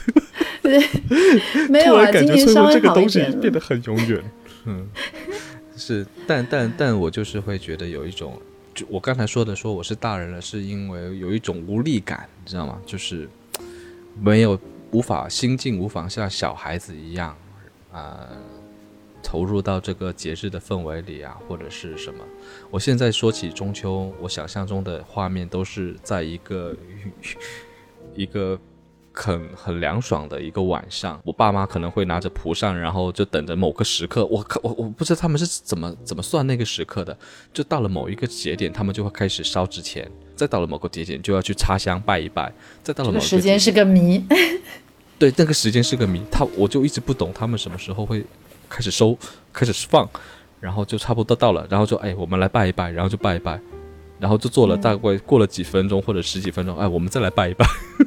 [1.69, 3.39] 没有啊，今年稍微好一这个东西点。
[3.39, 4.21] 变得很永远。
[4.65, 4.85] 嗯，
[5.77, 8.37] 是，但但但我就是会觉得有一种，
[8.75, 12.77] 就我刚才说的，说我是大人了，是因为有一种无力感，你知道吗？
[12.85, 13.29] 就是
[14.19, 14.59] 没有
[14.91, 17.33] 无法心境无法像小孩子一样，
[17.93, 18.27] 啊、
[19.33, 22.23] 投入到这个节日的氛围里啊，或者是什么。
[22.69, 26.75] 我现在说起中秋，我想象中的画面都是在一个
[28.13, 28.59] 一个
[29.11, 34.23] 很很凉爽的一个晚上，我爸妈可能会拿着蒲扇，然后就等着某个时刻。
[34.27, 37.17] 我靠，我我不知道他们是怎么怎么算那个时刻的，
[37.51, 44.23] 就到了某一个节点，他们就会开始烧纸钱，再到了某个节点就要去插香拜一拜，再到了某个时间是个谜，
[45.17, 48.23] 对，那个时间是个谜，他我就一直不懂他们什么时候会
[48.73, 49.15] 开始收，
[49.53, 50.09] 开始放，
[50.59, 53.59] 然后就差不多到了，然后就哎，我们来拜一拜，然后就拜一拜，
[54.19, 57.63] 然后就做了大概过了几分钟或者十几分钟，哎，我们再来拜一拜，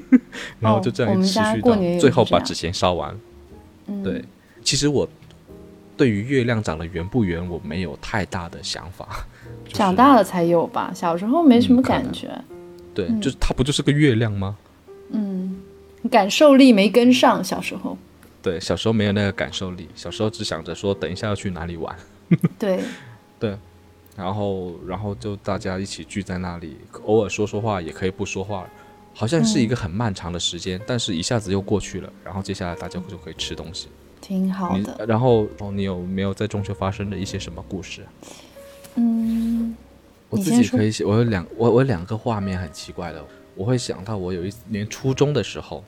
[0.59, 3.17] 然后就这样持续到家过年最后把纸钱烧完。
[3.87, 4.25] 嗯，对，
[4.65, 5.09] 其实我
[5.97, 9.25] 对于月亮长得圆不圆，我没有太大的想法。
[9.65, 12.29] 就是长大了才有吧，小时候没什么感觉。
[12.93, 14.57] 对，就是它不就是个月亮吗？
[15.11, 15.57] 嗯，
[16.11, 17.97] 感受力没跟上，小时候。
[18.47, 21.97] 对，小时候没有那个感受力，小时候只想着说等一下要去哪里玩。
[22.57, 22.81] 对，
[23.41, 23.59] 对
[24.15, 28.65] 然后，然后就大家一起聚在那里，偶尔说说话，也可以不说话，
[29.13, 32.13] 好像是一个很漫长的时间，但是一下子又过去了。
[32.25, 33.89] 然后接下来大家就可以吃东西。
[34.21, 35.05] 挺好的。
[35.07, 38.07] 然后，哦，你有没有在中学发生的一些什么故事？
[38.95, 39.75] 嗯，
[40.31, 43.25] 我自己可以写，我有两，我我有两个画面很奇怪的，
[43.57, 45.83] 我会想到我有一年初中的时候，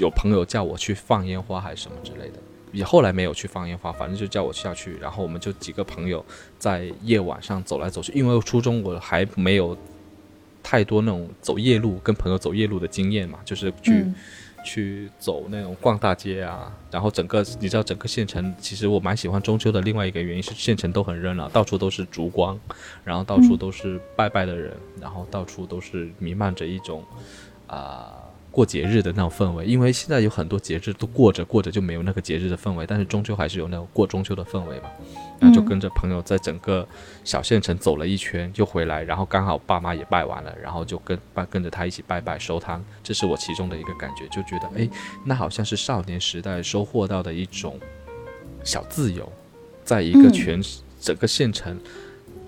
[0.00, 2.38] 有朋友叫我去放烟花还是什么之类的，
[2.72, 6.24] 也后来没有去放烟花，反正就叫我下去，然后我们就几个朋友
[6.58, 9.76] 在夜晚上走来走去，因为初中我还没有
[10.62, 13.92] 太多那种走夜路跟朋友走夜路的经验嘛，就是去。
[13.92, 14.14] 嗯
[14.64, 19.80] 去走那种逛大街啊，然后整个你知道整个县城，其实我蛮喜欢中秋的。
[19.80, 22.58] 另外一个原因是县城都很热闹，到处都是烛光，
[23.02, 27.02] 然后到处都是拜拜的人，然后到处都是弥漫着一种
[27.68, 28.12] 啊、
[28.58, 29.64] 过节日的那种氛围。
[29.64, 34.90] 因为现在有很多节日都过着过着就没有那个节日的氛围，但是中秋还是有那种过中秋的氛围嘛。
[35.38, 36.84] 然后就跟着朋友在整个
[37.22, 44.90] 小县城走了一圈，就回来，然后刚好爸妈也拜完了，然后就跟拜跟着他一起拜拜收摊，这是我其中的一个感觉，就觉得哎，
[45.24, 47.78] 那好像是少年时代收获到的一种
[48.64, 49.32] 小自由，
[49.84, 50.60] 在一个全、
[51.00, 51.78] 整个县城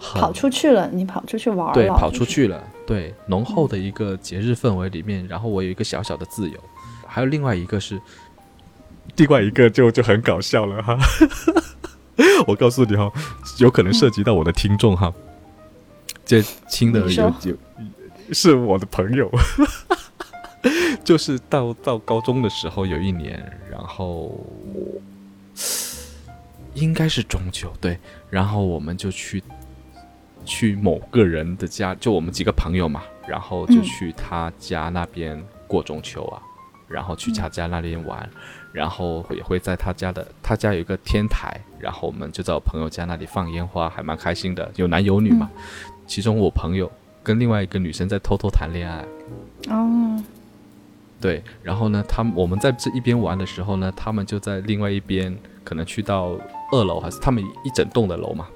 [0.01, 2.11] 跑出去了，你跑出去玩了，对跑。
[2.11, 6.59] 出去了，对浓厚的一个节日氛围里面，然后我有一个小小的自由，
[7.07, 8.01] 还有另外一个是，
[9.17, 10.99] 另外一个就就很搞笑了哈。
[12.47, 13.11] 我告诉你哈，
[13.59, 15.13] 有可能涉及到我的听众哈，
[16.25, 17.57] 这亲的有有
[18.33, 19.31] 是我的朋友，
[21.05, 24.39] 就是到到高中的时候有一年，然后
[26.75, 29.43] 应该是中秋对，然后我们就去
[30.51, 36.43] 去某个人的家，就我们几个朋友嘛，然后就嗯去他家那边过中秋啊，
[36.89, 38.29] 然后去他家那边玩，
[38.73, 45.49] 然后也会在他家的他家有一个天台，然后我们就在我朋友家那里放烟花，还蛮开心的，有男有女嘛。
[46.09, 46.91] 其中我朋友
[47.23, 49.05] 跟另外一个女生在偷偷谈恋爱，
[49.73, 50.21] 哦，
[51.21, 55.33] 对，然后呢，他们我们在这一边玩的时候呢，他们就在另外一边，
[55.63, 56.37] 可能去到
[56.73, 58.49] 二楼，还是他们一整栋的楼嘛。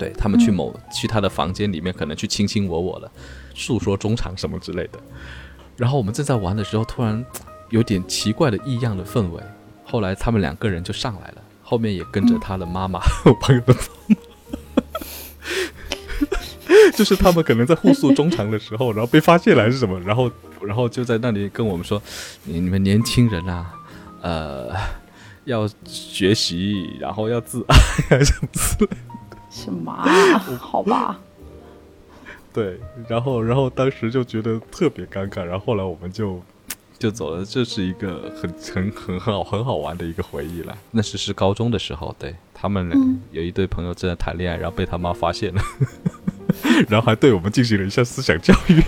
[0.00, 3.12] 对他们去某、去他的房间里面，可能去卿卿我我了，
[3.54, 4.98] 诉说衷肠什么之类的。
[5.76, 7.22] 然后我们正在玩的时候，突然
[7.68, 9.42] 有点奇怪的异样的氛围。
[9.84, 14.16] 后来他们两个人就上来了，后面也跟着他的妈妈， 我朋友的妈妈。
[16.94, 20.30] 就是他们可能在互诉衷肠的时候，然后被发现了还是什么，然后
[20.62, 22.00] 然后就在那里跟我们说，
[22.44, 23.74] 你你们年轻人啊，
[24.22, 24.72] 呃，
[25.44, 27.76] 要学习，然后要自爱
[28.16, 28.96] 啊什么之类的。
[29.50, 30.06] 什么啊？
[30.58, 31.18] 好吧，
[32.54, 36.40] 对，然后然后当时就觉得特别尴尬，然后后来我们就
[36.98, 40.76] 就走了，这是一个很很很很好很好玩的一个回忆了。
[40.90, 45.62] 那是是高中的时候，对他们嗯有一对朋友正在谈恋爱，然后被他妈发现了，
[46.88, 48.82] 然后还对我们进行了一下思想教育，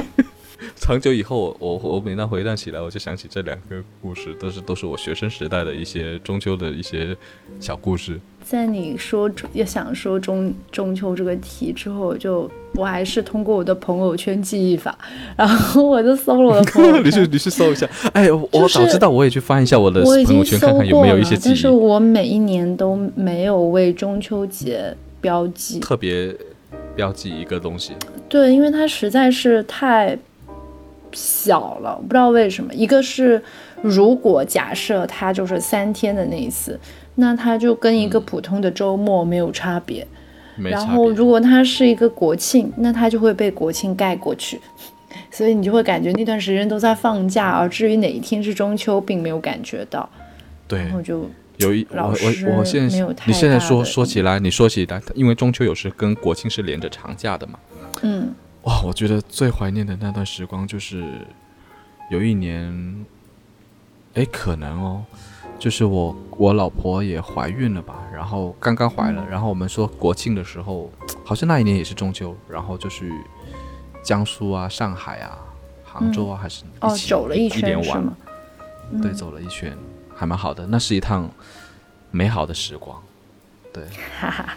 [0.82, 7.16] 差很久以后，我我每当回想起来，我就想起这两个故事，都是都是我学生时代的一些中秋的一些
[7.60, 8.18] 小故事。
[8.42, 14.98] 在你说也想说中中秋这个题之后，就我还是通过我的朋友圈记忆法，
[15.36, 17.04] 然后我就搜了我的 朋友圈。
[17.04, 21.52] 你去你去搜一下， 哎，我早知道我也去翻一下我的朋友圈，看看有没有一些记忆。
[21.52, 26.34] 但是我每一年都没有为中秋节标记特别
[26.96, 27.92] 标记一个东西。
[28.28, 30.18] 对，因为它实在是太
[31.12, 32.72] 小了，我不知道为什么。
[32.74, 33.42] 一个是
[33.82, 36.78] 如果假设它就是三天的那一次。
[37.14, 40.06] 那它就跟一个普通的周末没有差别，
[40.56, 44.58] 然后如果它是一个国庆，那它就会被国庆盖过去，
[45.30, 50.08] 所以你就会感觉那段时间都在放假，而至于哪一天是中秋，并没有感觉到。
[50.66, 57.58] 对，然后就有一我我我现在你现在说说起来，你说起来，因为中秋有时跟国庆是连着长假的嘛。
[58.00, 58.34] 嗯。
[58.62, 61.26] 哇，我觉得最怀念的那段时光就是
[62.10, 63.04] 有一年，
[64.14, 65.04] 哎，可能哦。
[65.58, 68.02] 就是我，我老婆也怀孕了吧？
[68.12, 70.90] 然后刚刚怀了，然后我们说国庆的时候，
[71.24, 73.12] 好像那一年也是中秋，然后就去
[74.02, 75.38] 江苏啊、上海啊、
[75.84, 78.16] 杭州啊，还是哦，走了一圈是吗？
[79.00, 79.76] 对，走了一圈，
[80.12, 80.66] 还蛮好的。
[80.66, 81.30] 那是一趟
[82.10, 83.00] 美好的时光。
[83.72, 83.82] 对，
[84.18, 84.54] 哈哈，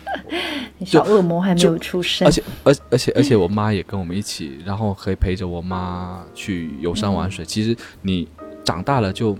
[0.86, 7.46] 小恶魔还没有出生，而且而而且而且我妈也跟我们一起，然后可以陪着我妈去游山玩水。
[7.46, 8.28] 其实你
[8.64, 9.38] 长大了就。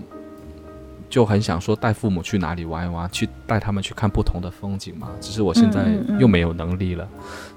[1.08, 5.08] 就很想说带父母去哪里玩一玩，去带他们去看不同的风景嘛。
[5.20, 5.86] 只是我现在
[6.18, 7.08] 又没有能力了，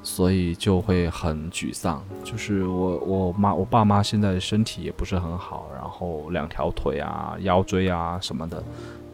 [0.03, 2.01] 所以就会很沮丧。
[2.23, 8.63] 就是我我妈我爸妈现在身体也不是很好，然后两条腿啊、腰椎啊什么的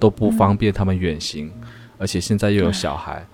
[0.01, 1.49] 都不方便他们远行，
[1.97, 3.25] 而且现在又有小孩。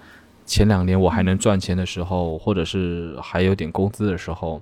[0.45, 4.61] 前两年我还能赚钱的时候，或者是还有点工资的时候。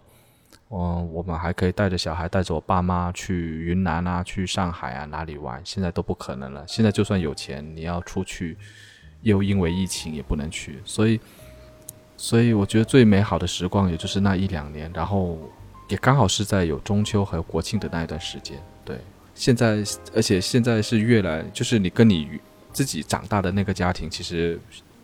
[0.71, 5.59] 嗯，我们还可以带着小孩，带着我爸妈去云南啊，去上海啊，哪里玩？
[5.65, 6.63] 现在都不可能了。
[6.67, 8.55] 现在就算有钱，你要出去，
[9.23, 10.77] 又因为疫情也不能去。
[10.85, 11.19] 所以，
[12.17, 15.39] 所以我觉得最美好的时光也就是那一两年，然后
[15.87, 18.61] 也刚好是在有中秋和国庆的那一段时间。
[18.85, 18.95] 对，
[19.33, 19.83] 现在
[20.13, 22.39] 而且现在是越来，就是你跟你
[22.71, 24.59] 自己长大的那个家庭，其实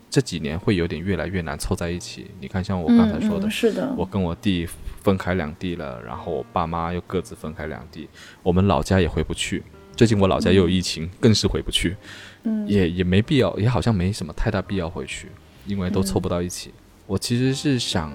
[0.10, 2.32] 这几年会有点越来越难凑在一起。
[2.40, 4.68] 你看，像我刚才说的，是的，我跟我弟。
[5.06, 8.10] 分开两地了，然后我爸妈又各自分开两地，
[8.42, 9.62] 我们老家也回不去。
[9.96, 11.96] 最近我老家又有疫情，更是回不去。
[12.42, 15.30] 嗯，也也没必要，也好像没什么太大必要回去，
[15.68, 16.74] 因为都凑不到一起。
[17.06, 18.12] 我其实是想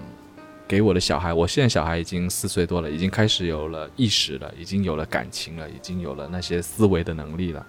[0.67, 7.65] 给我的小孩，我现在小孩已经四岁多了，已经开始有了意识了，已经有了感情了，已经有了那些思维的能力了。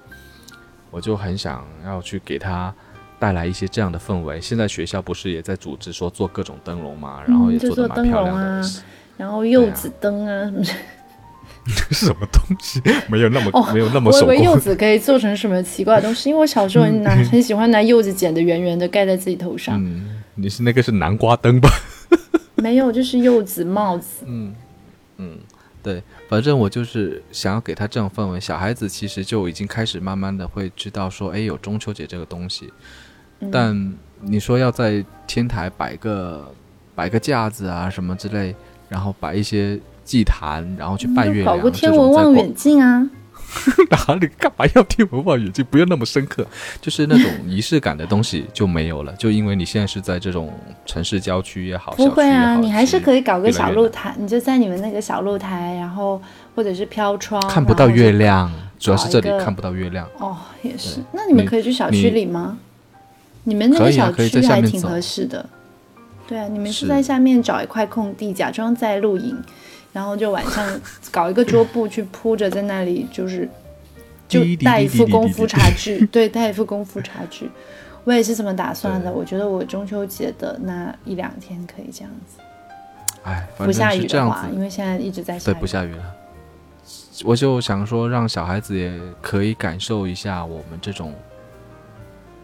[0.92, 2.74] 我就很想要去给他
[3.18, 4.40] 带来一些这样的氛围。
[4.40, 8.70] 现在学校不是也在组织说做各种灯笼嘛，然后也做的蛮漂亮的。
[9.18, 10.64] 然后柚子灯啊什么？
[11.92, 12.82] 什么东西？
[13.08, 14.12] 没有那么没有那么。
[14.12, 19.80] 我以为柚子可以做成什么奇怪的东西，因为我小时候拿很喜欢拿柚子剪的圆圆的盖在自己头上。
[19.80, 21.70] 嗯，你是那个是南瓜灯吧？
[22.56, 24.26] 没有，就是柚子帽子。
[24.26, 24.56] 嗯
[25.18, 25.38] 嗯，
[25.84, 28.40] 对，反正我就是想要给他这种氛围。
[28.40, 32.72] 小孩子其实就已经开始慢慢的会知道说，哎，有中秋节这个东西。
[33.52, 36.54] 但你说要在天台摆个
[36.94, 38.56] 摆个架子啊什么之类。
[38.92, 41.46] 然后摆一些祭坛，然后去拜月亮。
[41.46, 43.10] 搞个天文望远镜啊！
[43.90, 45.66] 哪里干嘛要天文望远镜？
[45.70, 46.46] 不要那么深刻，
[46.82, 49.14] 就是那种仪式感的东西就没有了。
[49.20, 50.54] 就因为你现在是在这种
[50.86, 56.22] 城市郊区也好，不会啊，你还是可以搞个小露台，你就在你们那个小露台，然后
[56.56, 60.08] 或者是飘窗，看不到月亮，主要是这里看不到月亮。
[60.18, 61.00] 哦，也是。
[61.12, 62.58] 那你们可以去小区里吗？
[63.44, 65.48] 你们那个小区还挺合适的。
[66.28, 69.38] 对啊，你们是在下面找一块空地，假装在露营，
[69.94, 70.80] 然后就晚上
[71.12, 73.50] 搞一个桌布去铺着，在那里就是
[74.28, 77.50] 就带一副功夫茶具， 对，带一副功夫茶具。
[78.04, 79.12] 我也是这么打算的。
[79.12, 82.42] 我觉得我中秋节的那一两天可以这样子。
[83.24, 85.52] 哎，不下雨的话，因为现在一直在下。
[85.52, 86.04] 对，不下雨了。
[87.24, 91.14] 我就想说，让小孩子也可以感受一下我们这种。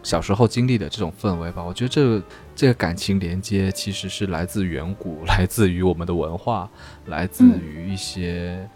[0.02, 2.22] 小时候经历的这种氛围吧，我觉得这个
[2.54, 6.68] 这个感情连接其实是来自远古， 来自于我们的文化，
[7.06, 8.66] 来自于一些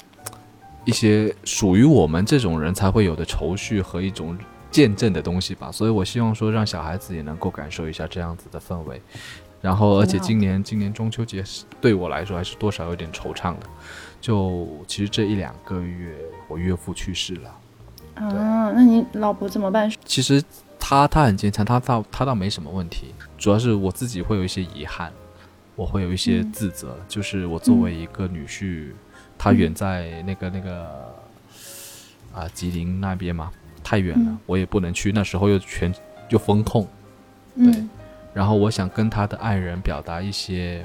[0.84, 4.36] 一些属于我们这种人才会有的愁绪和一种
[4.70, 5.70] 见证的东西吧。
[5.72, 9.00] 所以我希望说，让小孩子也能够感受一下这样子的氛围。
[9.60, 11.42] 然后，而且今年今年中秋节
[11.80, 13.66] 对我来说还是多少有点惆怅的。
[14.20, 16.14] 就其实这一两个月，
[16.48, 17.58] 我岳父去世了。
[18.16, 19.90] 啊，那你老婆怎么办？
[20.04, 20.42] 其实。
[20.84, 25.12] 他他很坚强，他倒他倒没什么问题，主要是我自己会有一些遗憾，
[25.76, 28.90] 我会有一些自责，就是我作为一个女婿，
[29.38, 31.14] 他远在那个那个
[32.34, 33.52] 啊吉林那边嘛，
[33.84, 35.12] 太远了，嗯我也不能去。
[35.12, 35.94] 那时候又全
[36.30, 36.82] 又风控，
[37.54, 37.88] 对嗯
[38.34, 40.84] 然后我想跟他的爱人表达一些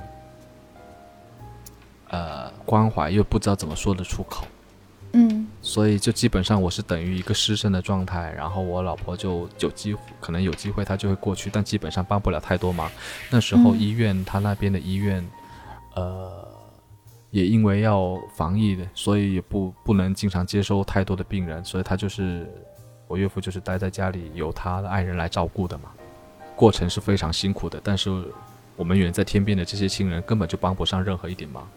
[2.09, 4.45] 呃关怀，又不知道怎么说得出口。
[5.18, 12.89] 嗯所以就基本上我是等于一个失身的状态，然后我老婆就有机会，可能有机会她就会过去，但基本上帮不了太多忙。
[13.30, 15.28] 那时候嗯医院，他那边的医院，
[15.95, 16.47] 呃，
[17.32, 22.47] 也因为要防疫的，所以也不不能经常接收太多的病人，所以他就是
[23.07, 25.91] 我岳父就是待在家里，由他的爱人来照顾的嘛。
[26.55, 28.09] 过程是非常辛苦的，但是
[28.76, 31.68] 我们远在天边的这些亲人根本就帮不上任何一点忙。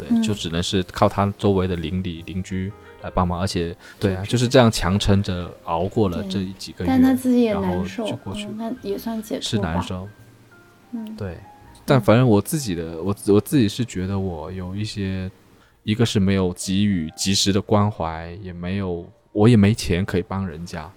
[0.00, 2.72] 对，嗯就只能是靠他周围的邻里邻居
[3.02, 9.82] 来帮忙，而且对啊，就是这样强撑着熬过了这几个月，但他自己也难受，就过去嗯那也算解脱是难。
[9.82, 10.08] 受，
[10.92, 11.36] 嗯对。
[11.86, 15.28] 但反正我自己的，我我自己是觉得我有一些，
[15.82, 20.88] 一个是没有给予及时的关怀，也没有，我也没钱可以帮人家，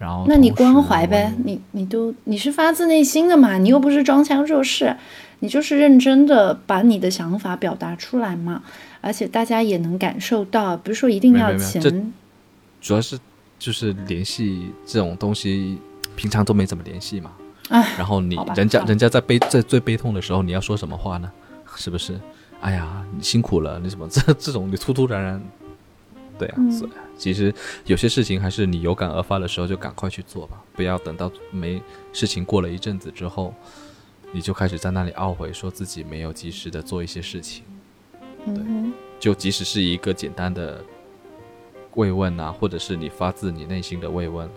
[0.00, 4.96] 然后那你关怀呗，你你都你是发自内心的嘛，你又不是装腔作势，
[5.42, 8.62] 你就是认真的把你的想法表达出来嘛，
[9.00, 12.12] 而且大家也能感受到，不是说一定要钱，
[12.80, 13.18] 主要是
[13.58, 15.78] 就是联系这种东西，
[16.14, 17.32] 平常都没怎么联系嘛。
[17.70, 21.28] 唉，然后你人家人家在悲在最悲痛的时候，你要说什么话呢？
[21.74, 22.20] 是不是？
[22.60, 25.42] 哎呀，你辛苦了，你怎么 这这种你突突然然，
[26.38, 27.52] 对啊，嗯所以其实
[27.86, 31.82] 有些事情还是你有感而发的时候就赶快去做吧，不要等到没
[32.12, 33.52] 事情过了一阵子之后，
[34.32, 37.62] 你就开始在那里懊悔，说自己没有及时的做一些事情。
[38.44, 38.56] 对
[39.20, 40.84] 就即使是一个简单的
[41.94, 44.48] 慰问啊，或者是你发自你内心的慰问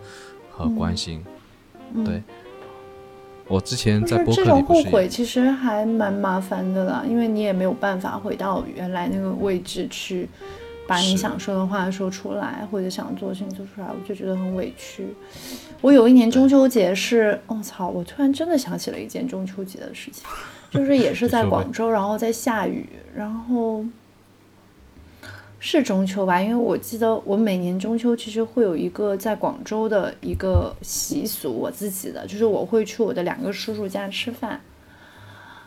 [0.50, 1.24] 和关心，
[1.94, 2.24] 哼，对
[3.48, 10.28] 我之前在播客里后悔其实还蛮麻烦的啦，因为你也没有办法回到原来那个位置去。
[10.88, 15.08] 把你想说的话说出来，或者想做的事情做出来，我就觉得很委屈。
[15.82, 17.88] 我有一年中秋节是，我、操！
[17.88, 20.24] 我突然真的想起了一件中秋节的事情，
[20.70, 23.84] 就是也是 在广州，然后在下雨，然后
[25.60, 26.42] 是中秋吧？
[26.42, 34.62] 因为我记得我每年中秋其实会有一个在广州的一个习俗，我自己的，就是我会去我的两个叔叔家吃饭。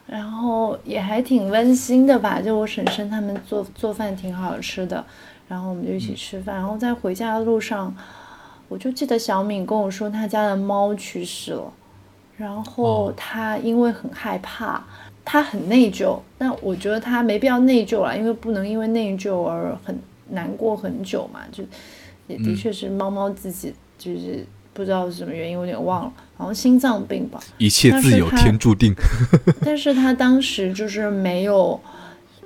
[0.09, 5.05] 然后也还挺温馨的吧，就我婶婶他们做做饭挺好吃的，
[5.47, 6.57] 然后我们就一起吃饭。
[6.57, 7.95] 然后在回家的路上，
[8.69, 11.73] 我就记得小敏跟我说，她家的猫去世了，
[12.39, 14.83] 然后哦他因为很害怕，
[15.25, 16.19] 她很内疚。
[16.39, 19.99] 但我觉得她没必要内疚了，因为不能因为内疚而很
[20.31, 21.41] 难过很久嘛。
[21.53, 21.63] 就
[22.29, 24.47] 也的确是猫猫自己就是
[24.79, 27.41] 不知道是什么原因，我有点忘了，好像心脏病吧。
[27.59, 28.95] 一切自有天注定。
[29.61, 31.81] 但是他当时就是没有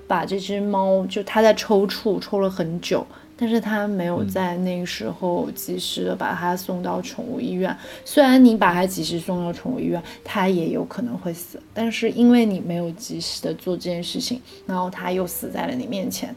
[0.09, 3.07] 把这只猫，就他在抽搐，抽了很久，
[3.37, 7.77] 但是他没有在那个时候及时的把它送到宠物医院。
[8.03, 16.35] 虽然你把它及时送到宠物医院，它也有可能会死，但是因为你没有及时的做这件事情，然后它又死在了你面前，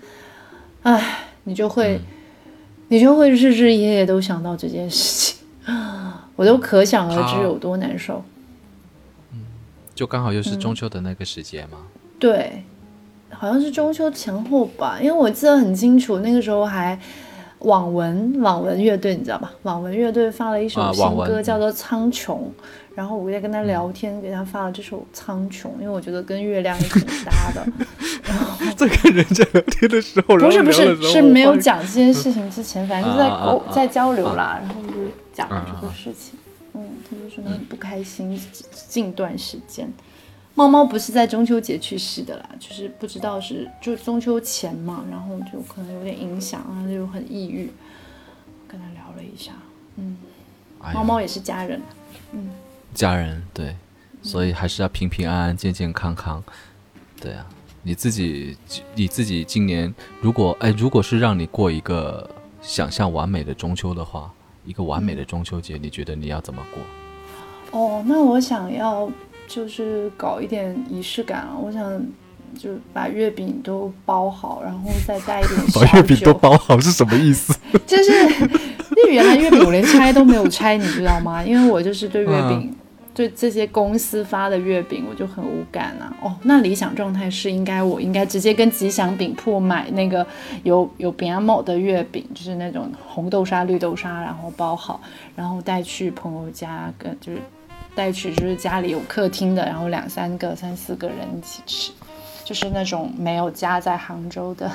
[0.84, 2.02] 唉，你就会，
[2.90, 5.45] 你就会日日夜夜都想到这件事情，
[6.36, 8.24] 我都可想而知有多难受。
[9.34, 9.40] 嗯
[9.94, 11.78] 就刚好又嗯是中秋的那个时节嘛。
[12.20, 12.64] 对，
[13.30, 17.00] 好像是中秋前后吧，因为我记得很清楚，那个时候还
[17.60, 19.52] 网文网文乐队，你知道吧？
[19.64, 22.34] 网文乐队发了一首新歌，叫做《苍穹》，
[22.94, 27.66] 然后我在跟他聊天，给他发了这首《苍穹》，因为我觉得跟月亮也挺搭的。
[28.28, 34.90] 然后在跟人家聊天的时候，不是不是，是没有讲这件事情之前，反正就在啊啊啊沟在交流啦，然后就
[35.36, 36.40] 讲了这啊个事情。
[36.74, 38.42] 嗯，他就说他很不开心，
[38.88, 39.88] 近段时间。
[40.56, 47.70] 猫猫不是在中秋节去世的啦，就是不知道是就中秋前嘛，然后就可能有点影响，然后就很抑郁。
[48.68, 49.54] 跟他聊了一下，
[49.96, 50.18] 嗯，
[50.82, 51.82] 哎猫猫也是家人，
[52.34, 52.50] 嗯
[52.94, 53.76] 家人对，
[54.22, 56.44] 所以还是要平平安安、健健康康。
[57.22, 57.46] 对啊，
[57.84, 58.58] 你自己
[58.96, 62.30] 你自己今年如果哎，如果是让你过一个
[62.62, 64.34] 想象完美的中秋的话，
[64.66, 66.82] 一个完美的中秋节，你觉得你要怎么过？
[67.80, 69.10] 哦，那我想要
[69.48, 72.02] 就是搞一点仪式感啊，我想
[72.58, 77.54] 就把月饼都包好，然后再带一点 把月饼都包好是什么意思？
[77.86, 81.44] 就是因为原来月饼我连拆都没有拆，你知道吗？
[81.44, 82.74] 因为我就是对月饼，
[83.16, 86.14] 对这些公司发的月饼我就很无感啊。
[86.22, 90.28] 哦，那理想状态是应该我应该直接跟吉祥饼铺买那个
[90.64, 95.00] 有有饼阿某的月饼，就是那种红豆沙、绿豆沙，然后包好，
[95.34, 97.40] 然后带去朋友家，跟就是
[97.96, 101.92] 带去就是家里有客厅的，然后两三个、三四个人一起吃，
[102.44, 104.70] 就是那种没有家在杭州的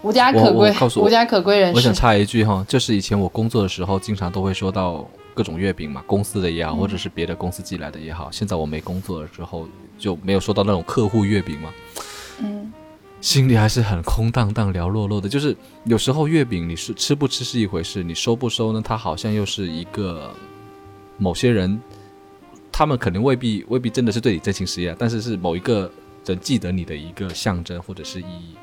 [0.00, 1.92] 无家可归无家可归人士我想。
[1.92, 8.30] 插一句哈，就是以前我工作的时候，经常都会收到各种月饼嘛，公司的也好，或者是别的公司寄来的也好。
[8.30, 9.68] 现在我没工作了之后，
[9.98, 11.70] 就没有收到那种客户月饼嘛，
[12.38, 12.72] 嗯，
[13.20, 15.28] 心里还是很空荡荡、寥落落的。
[15.28, 18.80] 就是有时候月饼你是吃不吃是一回事，你收不收呢？
[18.82, 20.30] 它好像又是一个
[21.18, 21.80] 某些人，
[22.70, 25.90] 他们可能未必未必真的是对你真情实意啊，但是是某一个
[26.26, 28.54] 人记得你的一个象征或者是意义。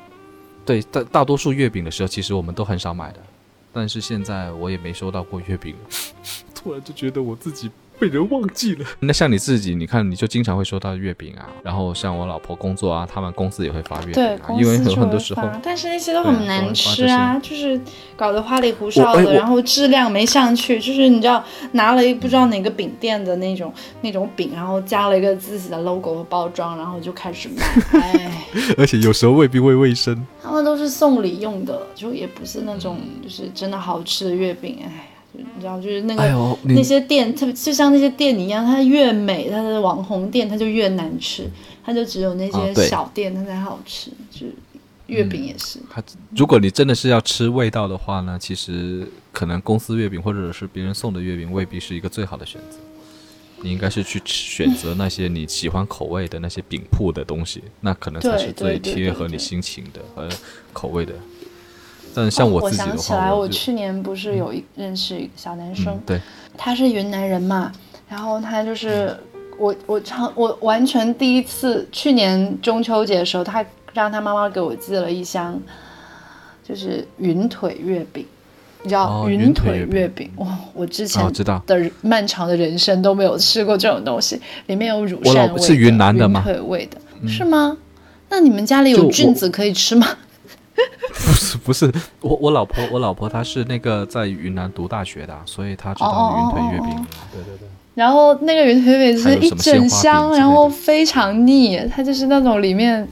[0.64, 3.18] 对，大大多数月饼的时候，其实我们都很少买的，
[3.72, 5.74] 但是现在我也没收到过月饼，
[6.62, 8.86] 突然就觉得我自己被人忘记了。
[9.00, 17.80] 那像你自己，你看你就经常会收到月饼啊，然后像我老婆工作啊，他们公司也会发月饼对，啊，公因为很多时候，但是那些都很难吃啊，就是
[18.16, 27.64] 搞得花里胡哨的，哎然后质量没上去，就是你知道拿了一不知道哪个饼店的那种那种饼，然后加了一个自己的 logo 和包装，然后就开始卖，
[28.00, 28.44] 哎，
[28.78, 30.26] 而且有时候未必会卫生。
[30.42, 36.22] 他们都是送礼用的，就也不是那种就是真的好吃的月饼，哎，就你知道就是那个。
[36.22, 41.48] 哎，那些店，特别就像那些店一样，它越美，它的网红店它就越难吃，
[41.84, 44.10] 它就只有那些小店它才好吃。
[44.30, 44.54] 就是
[45.06, 46.02] 月饼也是，它
[46.36, 52.78] 如果你真的是要吃味道的话呢，其实可能公司月饼或者是别人送的月饼未必是一个最好的选择。
[53.64, 60.28] 你应该是去吃选择那些你喜欢口味的那些饼铺的东西，那可能才是最贴合你心情的和
[60.72, 61.12] 口味的。
[62.14, 66.20] 但是像我哦我自己的想起来，我去年不是有一认识一个小男生，嗯对，
[66.56, 67.72] 他是云南人嘛，
[68.08, 69.16] 然后他就是
[69.58, 75.60] 我我常我完全第一次去年中秋节的时候，他让他妈妈给我寄了一箱，
[76.66, 78.26] 就是云腿月饼，
[78.82, 87.76] 你知道、哦云云腿月饼哇，我之啊，前我知道，的漫长的人生都没有吃过这种东西，里面有乳扇味的、是云南的吗嗯云腿味的，是吗？
[88.28, 90.06] 那你们家里有菌子可以吃吗？
[91.24, 97.28] 不是不是，我我老婆我老婆她是那个在云南读大学的啊，所以她知哦道云腿月饼哦哦哦。
[97.32, 97.68] 对对对。
[97.94, 103.06] 然后那个云腿月饼是一整箱，然后非常腻，它就是那种里面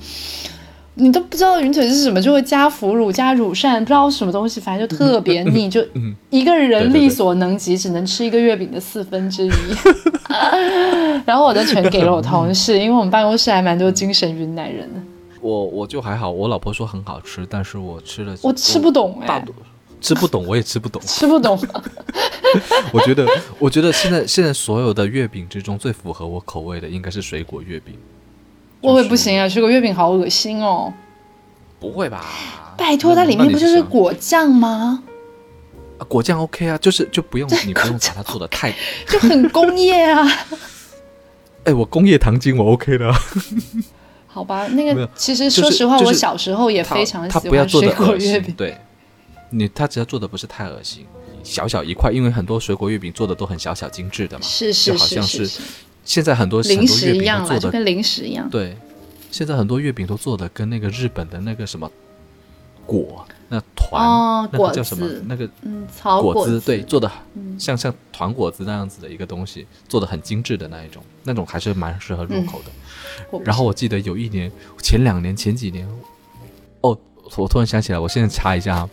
[0.94, 9.50] 你都不知道云腿是什么，就会加腐乳、加乳扇，不知道什么东西，反正就特别腻，就嗯一个人力所能及，只能吃一个月饼的四分之一。
[11.26, 15.00] 然后我就全给了我同事，因为我们办公室还蛮多精神云南人的，
[15.41, 19.45] 我我就还好，我老婆说很好吃，但是我吃了我吃不懂哎、
[20.01, 21.01] 吃不懂，我也吃不懂。
[21.05, 21.59] 吃不懂。
[22.93, 23.26] 我觉得，
[23.59, 27.95] 我觉得现在现在所有的月饼之中，最符合我口味的应该是水果月饼。
[28.80, 30.93] 我也不行啊，水果月饼好恶心哦！
[31.78, 32.24] 不会吧？
[32.76, 35.03] 拜托，它里面不就是果酱吗？
[35.99, 36.78] 啊果酱 OK 啊？
[36.78, 38.74] 就是就不用你不用把它做的太……
[39.07, 40.26] 就很工业啊。
[41.64, 43.14] 哎，我工业糖精我 OK 的啊。
[44.33, 48.55] 好吧，那个其实说实话，就是我小时候也非常喜欢水果月饼。
[48.57, 48.78] 对，
[49.51, 51.05] 你他只要做的不是太恶心，
[51.43, 54.45] 小小一块，因为很多水果月饼做的都很小小精致的嘛。
[54.45, 55.62] 是是就好像是是是，
[56.05, 58.49] 现在很多零食一样啦，跟零食一样。
[58.49, 58.76] 对，
[59.33, 61.91] 现在很多月饼都做的跟那个日本的那个什么
[62.87, 73.40] 果那团、哦，那个叫什么，那个嗯，草果子，对，做的嗯像像团果子那样子的一个东西，做的很精致的那一种，那种还是蛮适合入口的。
[73.44, 75.84] 然后我记得有一年，前两年、前几年，
[76.80, 76.96] 哦，
[77.36, 78.88] 我突然想起来，我现在查一下啊，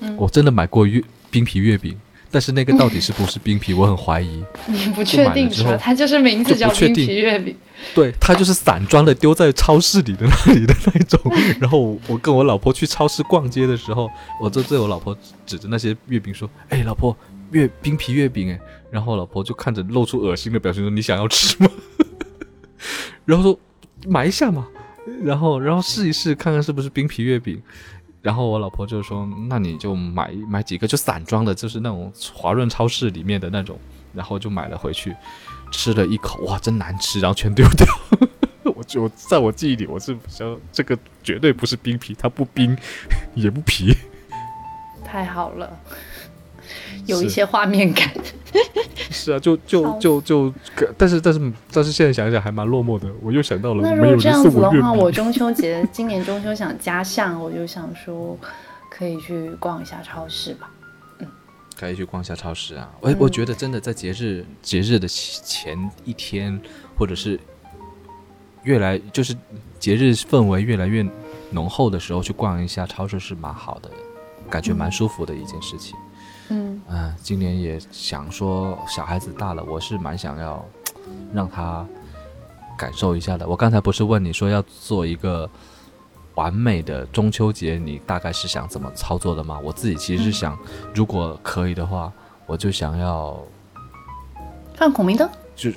[0.00, 1.00] 嗯我真的买过月
[1.30, 1.96] 冰皮月饼，
[2.32, 4.42] 但是那个到底是不是冰皮，我很怀疑。
[4.66, 5.76] 你 不确定是吧？
[5.76, 7.54] 它就是名字叫冰皮月饼。
[7.94, 11.20] 对，它就是散装的，丢在超市里的那里的那种。
[11.60, 14.10] 然后我我跟我老婆去超市逛街的时候，
[14.40, 17.14] 我就对我老婆指着那些月饼说：“哎，老婆，
[17.50, 18.58] 月冰皮月饼哎。”
[18.90, 21.68] 然后老婆就看着露出恶心的表情说：“你想要吃吗？”
[23.26, 23.60] 然后说
[24.08, 24.66] ：“买一下嘛。”
[25.22, 27.60] 然后然后试一试看看是不是冰皮月饼。
[28.22, 33.78] 然后我老婆就说：“那你就买买几个，就散装的，就是那种华润超市里面的那种。”
[34.14, 35.14] 然后就买了回去。
[35.72, 37.86] 吃了一口，哇，真难吃，然后全丢掉。
[38.76, 42.76] 我就在我记忆里，我是想这个绝对不是冰皮，它不冰
[43.34, 43.96] 也不皮。
[45.02, 45.80] 太好了，
[47.06, 48.08] 有一些画面感。
[49.12, 53.06] 是啊，就就就就，可但是但是但是现在想想还蛮落寞的。
[53.22, 58.36] 我又想到了，那如果这没有人样子的话，我中秋节今年中秋想加项，我就想说
[58.90, 60.70] 可以去逛一下超市吧。
[61.20, 61.28] 嗯
[61.74, 62.88] 可以去逛一下超市啊！
[63.00, 66.60] 我、嗯我觉得真的在节日节日的前一天，
[66.96, 67.40] 或者是
[68.62, 69.34] 越来就是
[69.80, 71.04] 节日氛围越来越
[71.50, 73.90] 浓厚的时候，去逛一下超市是蛮好的，
[74.48, 75.96] 感觉蛮舒服的一件事情。
[75.96, 76.11] 嗯，
[76.52, 80.64] 嗯，今年也想说小孩子大了，我是蛮想要
[81.32, 81.86] 让他
[82.76, 83.48] 感受一下的。
[83.48, 85.48] 我刚才不是问你说要做一个
[86.34, 89.58] 完美的中秋节，你大概是想怎么操作的吗？
[89.62, 90.58] 我自己其实是想，
[90.94, 92.12] 如果可以的话，
[92.46, 93.40] 我就想要
[94.74, 95.28] 放孔明灯。
[95.54, 95.70] 就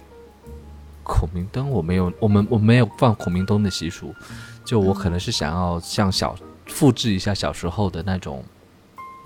[1.04, 4.14] 孔明灯，我没有，我们我没有放孔明灯的习俗。
[4.66, 8.44] 就我可能是想要像小复制一下小时候的那种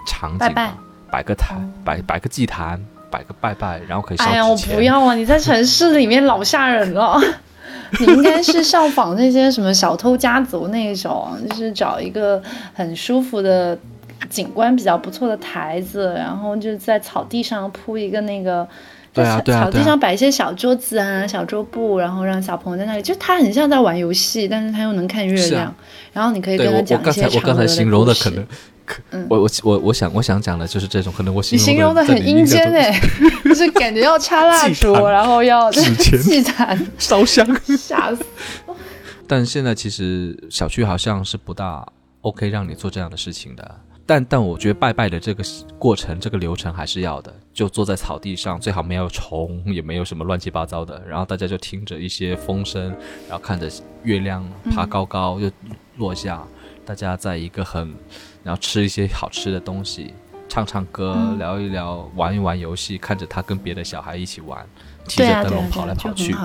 [0.05, 0.77] 场景，拜拜，
[1.11, 2.79] 摆个坛，摆摆个祭坛，
[3.09, 4.55] 摆个拜拜，然后可以烧哎呀，我。
[4.73, 5.15] 不要啊！
[5.15, 7.19] 你在城市里面老吓人了。
[7.99, 12.41] 你应该是效仿那些什么小偷家族那种，就是找一个
[12.73, 13.77] 很舒服的
[14.29, 18.67] 景观比较不错的台子，然后就在草地上铺一个那个。
[19.11, 25.75] 对对啊草地上摆一些小桌子啊、小桌布，然后让小朋友在那里，就他很像在玩游戏，但是他又能看月亮，啊
[26.13, 28.51] 然后你可以跟他讲一些嫦娥刚才形容的可能，可
[29.11, 32.99] 嗯我我我我想我想讲的就是这种，可能我形容的很阴间哎、
[33.45, 37.45] 就是感觉要插蜡 烛，然后要祭坛，烧香。
[37.77, 38.23] 吓死！
[39.27, 41.87] 但现在其实小区好像是不大
[42.21, 43.79] OK 让你做这样的事情的。
[44.05, 45.43] 但但我觉得拜拜的这个
[45.77, 52.89] 过程、这个流程还是要的，就坐在草地上，最好没有虫，也没有什么乱七八糟的，然后大家就听着一些风声，
[53.29, 53.69] 然后看着
[54.01, 55.51] 月亮爬高高又
[55.97, 56.41] 落下，
[56.83, 57.93] 大家在一个很，
[58.43, 60.13] 然后吃一些好吃的东西，
[60.47, 64.65] 唱唱歌，嗯聊一聊，玩一玩游戏，看着他跟别的小孩一起玩，
[65.07, 66.35] 提着灯笼跑来跑去。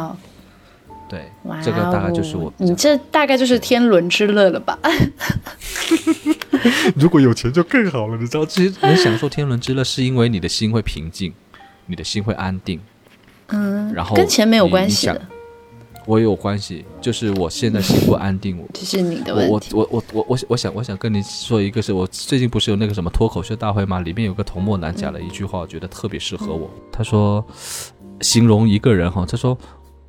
[1.07, 4.79] 对哇，这个大概就是哦我你这大概就是天伦之乐了吧？
[6.97, 8.47] 如果有钱就更好了，你知道？
[8.47, 11.33] 其实能享受天伦之乐，是因为你的心会平静，
[11.87, 12.81] 你的心会安定。
[13.49, 15.21] 嗯，然后跟钱没有关系的，
[16.07, 19.71] 我有关系，就是我现在心不安定，我这是你的我我问题。
[19.75, 24.01] 我我我我我想我想跟你说一个是我最近不是有那个什么脱口秀大会吗？
[24.01, 26.69] 里面有个童墨男讲了一句话，我觉得特别适合我。
[26.93, 27.45] 他说，
[28.21, 29.57] 形容一个人哈，他说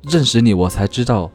[0.02, 1.30] 认识你我才知道，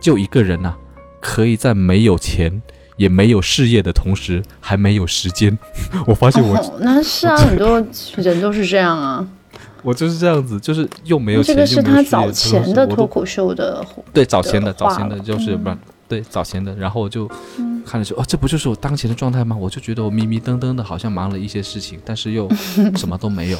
[0.00, 0.74] 就一个人呐、
[1.20, 2.62] 可以在没有钱
[2.96, 5.56] 也没有事业的同时，还没有时间。
[6.06, 7.84] 我发现我、哦，那是啊，很多
[8.16, 9.28] 人都是这样啊。
[9.82, 15.70] 我就是这样子，就是又没有钱，这个是他早前的脱口秀的，对早前的早前的就是嗯不、
[16.08, 17.28] 对早前的，然后我就
[17.84, 19.56] 看了说，哦，这不就是我当前的状态吗？
[19.56, 22.48] 我就觉得我迷迷瞪瞪的，好像忙了一些事情，但是又
[22.96, 23.58] 什么都没有。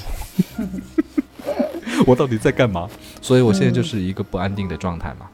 [2.07, 2.89] 我到底在干嘛？
[3.21, 5.27] 所以我现在就是一个不安定的状态嘛。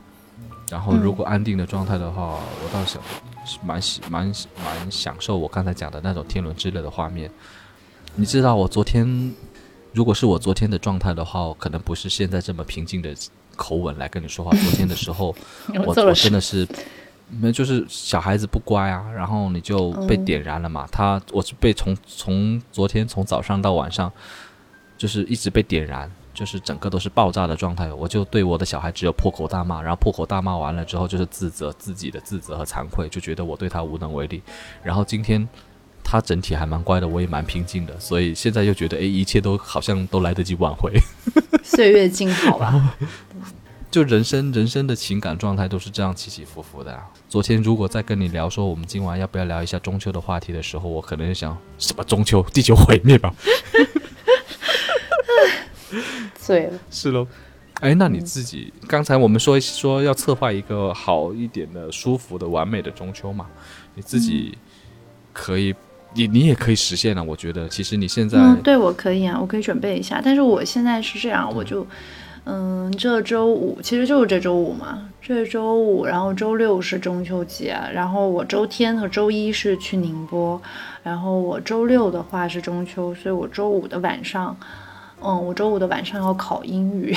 [0.70, 3.00] 然后如果安定的状态的话，我倒想
[3.44, 7.30] 是蛮喜蛮喜蛮享受我刚才讲的那种天伦之乐的画面。
[8.16, 9.32] 你知道我昨天，
[9.92, 13.14] 如果是我昨天的状态的话，我可能不是现在这么平静的
[13.56, 14.50] 口吻来跟你说话。
[14.50, 15.34] 昨天的时候，
[15.86, 16.68] 我我真的是，
[17.28, 20.86] 没就是小孩子不乖啊，然后你就被嗯点燃了嘛。
[20.92, 24.12] 他我是被从从昨天从早上到晚上，
[24.96, 27.92] 就是一直被点燃，就是整个都是爆炸的状态。
[27.92, 34.42] 我就对我的小孩只有破口大骂，然后破口大骂完了之后就是自责自己的自责和惭愧，就觉得我对他无能为力。
[34.82, 35.48] 然后今天。
[36.10, 40.90] 他整体还蛮乖的，我也蛮平静的，所以现在又觉得，诶，一切都好像都来得及挽回。
[41.62, 42.96] 岁月静好吧？
[43.90, 47.06] 就人生人生的情感状态都是这样起起伏伏的啊。
[47.28, 53.34] 昨天如果再跟你聊说我们今晚要不要聊一下中秋的话题的时候，我可能就想什么中秋，地球毁灭吧？
[56.40, 56.78] 醉了。
[56.90, 57.26] 是喽。
[57.80, 63.46] 哎，那你自己刚才我们说说要策划一个好一点的、舒服的、完美的中秋嘛？
[63.94, 64.56] 你自己
[65.32, 65.74] 可以，
[66.14, 67.22] 你你也可以实现了。
[67.22, 70.20] 我觉得其实你现在、嗯，对我可以啊，我可以准备一下。
[70.24, 71.86] 但是我现在是这样，我就，
[72.44, 80.60] 嗯，这周五其实就是这周五嘛，这周五，然后周六是中秋节，然后我周天和周一是去宁波，
[81.02, 84.56] 然后我周六的话是中秋，所以我周五的晚上。
[85.20, 87.16] 嗯，我周五的晚上要考英语，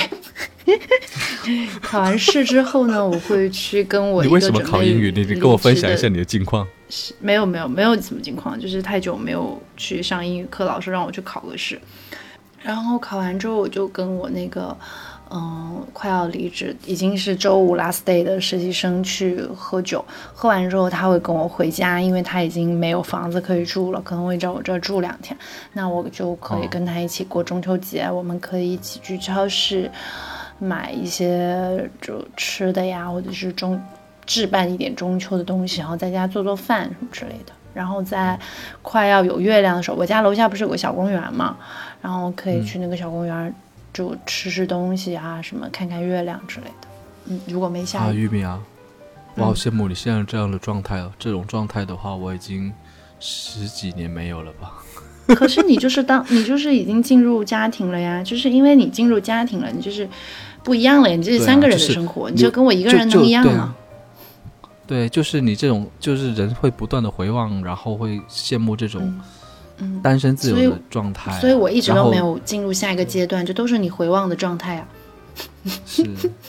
[1.80, 5.12] 考完试之后呢，我会去跟我一个你为什么准备考英语？
[5.12, 6.66] 你你跟我分享一下你的近况。
[6.88, 11.80] 是没有没有没有什么近况，就是太久没有去上英语课，老师让我去考个试，
[12.60, 14.76] 然后考完之后我就跟我那个
[15.32, 20.04] 嗯快要离职，已经是周五 last day 的实习生去喝酒，
[20.34, 25.36] 喝完之后他会跟我回家，因为他已经没有房子可以住了，可能会在我这儿住两天，
[25.72, 29.90] 那我就可以跟他一起过中秋节，我们可以一起去超市
[30.58, 33.80] 买一些就吃的呀，或者是中。
[34.24, 37.52] 置办一点中秋的东西，然后在家做做饭什么之类的。
[37.74, 38.38] 然后在
[38.80, 41.56] 快要有月亮的时候，我家楼下不是有个小公园嘛，
[42.00, 43.54] 然后可以去那个小公园
[43.92, 46.88] 就吃吃东西啊，什么看看月亮之类的。
[47.26, 48.60] 嗯，如果没下雨啊，雨，玉米啊，
[49.36, 51.12] 我好羡慕你现在这样的状态哦。
[51.18, 52.72] 这种状态的话，我已经
[53.20, 54.72] 十几年没有了吧？
[55.36, 60.08] 可是你就是当你就是已经进入家庭了呀，就是因为你进入家庭了，你就是
[60.64, 63.74] 不一样了呀，你这是三个人的就是生活，你就跟我一个人能一样吗？
[64.84, 69.20] 对就是你这种，就是人会不断的回望，然后会羡慕这种嗯，
[70.02, 74.88] 单身自由的状态啊、所以我一直都没有进入下一个阶段，这都是你回望的状态啊。
[75.86, 76.04] 是，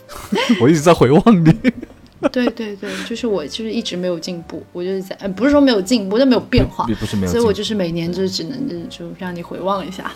[0.61, 1.51] 我一直在回望你。
[2.32, 10.09] 对对对，就是我就是一直没有进步，我就是在，呃，不是说没有进步，但没有变化，也不是没有，所以我就是每年就是只能就是就让你回望一下。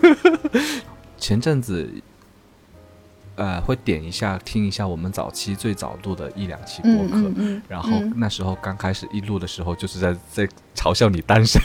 [1.18, 1.86] 前阵子，
[3.38, 11.62] 呃，会点一下听一下我们早期最早录的一两期播嗯客，嗯嗯，然后嗯那时候刚开始一录的时候，就是在在嘲笑你单身。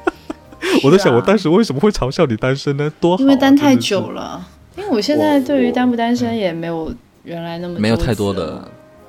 [0.82, 2.90] 我在想，我当时为什么会嘲笑你单身呢？
[2.98, 4.42] 多好、啊，因为单太久了，
[4.78, 6.92] 因为我现在对于单不单身也没有
[7.22, 8.66] 原来那么没有太多的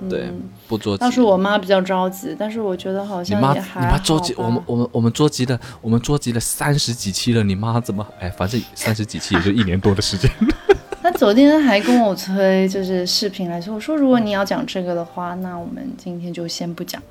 [0.10, 1.00] 对嗯不着急。
[1.00, 8.06] 当时我妈比较着急，但是我觉得好你妈，你像也还妈着急，我们我们我们着急的，我们着急了三十几期了，你妈怎么？
[8.20, 10.30] 哎，反正三十几期也就一年多的时间。
[11.16, 17.02] 他昨天还跟我催，就是视频来说，我说如果你要讲这个的话，那我们今天就先不讲。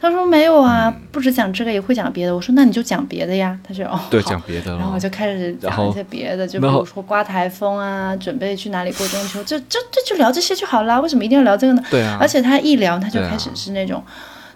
[0.00, 2.34] 他说没有啊，嗯不止讲这个，也会讲别的。
[2.34, 3.58] 我说那你就讲别的呀。
[3.62, 4.98] 他说哦，对，好讲别的然后我。
[4.98, 10.98] 就开始讲一些别的，就比如说刮台风啊，准备去哪里过中秋，这这这就聊这些就好啦。
[10.98, 11.82] 为什么一定要聊这个呢？
[11.90, 14.02] 对啊，而且他一聊，他就开始是那种，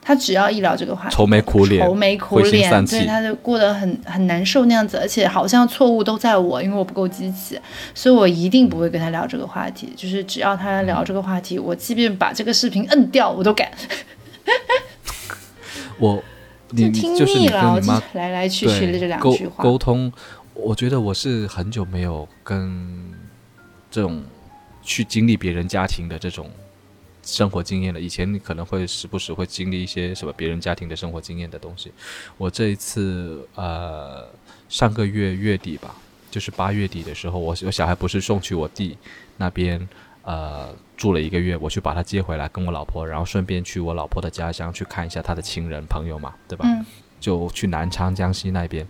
[0.04, 7.58] 他只要一聊这个话题，愁眉苦脸愁眉苦脸，对，他就过得很很难受那样子，而且好像错误都在我，因为我不够积极，
[7.94, 9.90] 所以我一定不会跟他聊这个话题。
[9.96, 13.70] 就是只要他聊这个话题，我即便把这个视频摁掉，我都敢。
[15.98, 16.22] 我
[16.70, 19.64] 你你听腻了，我妈来来去去的这两句话。
[19.64, 20.12] 沟通，
[20.52, 23.10] 我觉得我是很久没有跟
[23.90, 24.22] 这种
[24.82, 26.50] 去经历别人家庭的这种
[27.24, 28.00] 生活经验了。
[28.00, 31.92] 以前你可能会时不时会经历一些什么别人家庭的生活经验的东西。
[32.36, 34.26] 我这一次呃
[34.68, 35.94] 上个月月底吧，
[36.30, 38.96] 就是八月底的时候，我我小孩不是送去我弟
[39.36, 39.88] 那边。
[40.26, 46.64] 呃，住了一个月，我去把他接回来，跟我老婆，然后顺便去我老婆的家乡去看一下他的亲人朋友嘛，对吧？
[46.66, 46.82] 嗯
[47.20, 48.86] 就去南昌江西那边，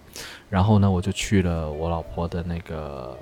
[0.50, 3.16] 然后呢，我就去了我老婆的那个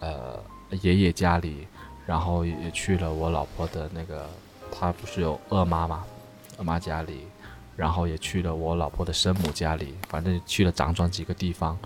[0.00, 0.42] 呃
[0.82, 1.66] 爷爷家里，
[2.06, 4.28] 然后也去了我老婆的那个，
[4.70, 6.04] 她不是有二妈嘛，
[6.58, 7.20] 二妈家里，
[7.76, 11.78] 然后也去了我老婆的生母家里，反正去了辗转几个地方，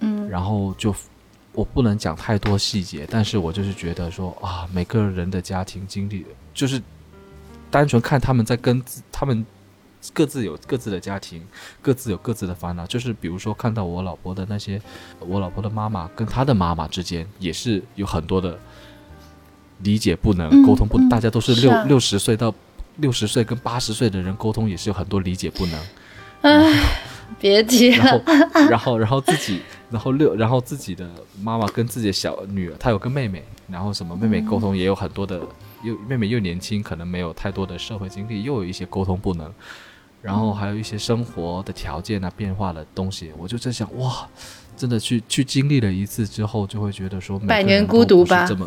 [0.00, 0.94] 嗯然后就
[1.52, 6.82] 我不能讲太多细节，但是我就是觉得说啊，每个人的家庭经历，就是
[7.70, 9.46] 单纯看他们在跟自他们
[10.12, 11.46] 各自有各自的家庭，
[11.80, 12.86] 各自有各自的烦恼。
[12.86, 14.80] 就是比如说看到我老婆的那些，
[15.20, 18.58] 我老婆的妈妈跟她的妈妈之间也是有很多的
[19.84, 22.52] 理解不能、嗯沟通不，嗯大家都是六六十岁到
[22.96, 25.80] 六十岁跟八十岁的人沟通也是有很多理解不能。
[26.42, 26.78] 唉，
[27.40, 28.12] 别提然了。
[28.12, 29.60] 后， 然后，然后自己，
[29.90, 31.08] 然后六，然后自己的
[31.40, 35.40] 妈妈跟自己的小女儿，她有个妹妹，然后什么妹妹沟通也有很多的，
[35.82, 39.50] 又妹妹又年轻，可能没有太多的社会经历，又有一些沟通不能，
[40.20, 44.28] 然后还有一些生活的条件啊变化的东西，我就在想，哇，
[44.76, 48.66] 真的去去经历了一次之后，就会觉得说，百年孤独吧，这么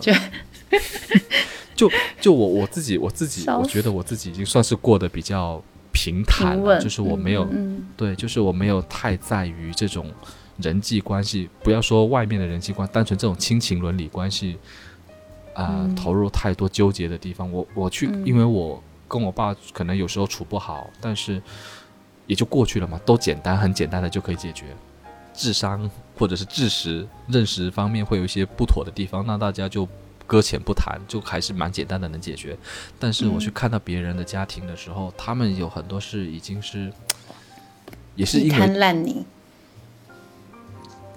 [1.76, 5.62] 就就就我我自己我自己，我觉得我自己已经算是过得比较
[5.92, 7.48] 平坦了，就是我没有。
[7.52, 10.12] 嗯对，就是我没有太在于这种
[10.58, 14.58] 人际关系，不要说外面的人际关，单纯这种亲情伦理关系，
[15.54, 17.52] 啊、嗯投入太多纠结的地方。
[17.52, 21.42] 我我去，嗯因为我跟我爸可能有时候处不好，但是
[22.26, 24.66] 也就过去了嘛，都简单，很简单的就可以解决。
[25.34, 29.88] 智商或者是知识认识方面会有一些不妥的地方，那大家就
[30.28, 32.56] 搁浅不谈，就还是蛮简单的能解决。
[33.00, 36.92] 但是我去嗯看到别人的家庭的时候，他们有很多是已经是，
[38.16, 39.26] 也是一滩烂泥。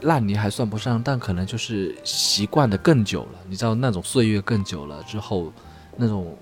[0.02, 3.38] 烂泥还算不上，但可能就是习惯的更久了。
[3.46, 5.52] 你知道那种岁月更久了之后，
[5.96, 6.34] 那种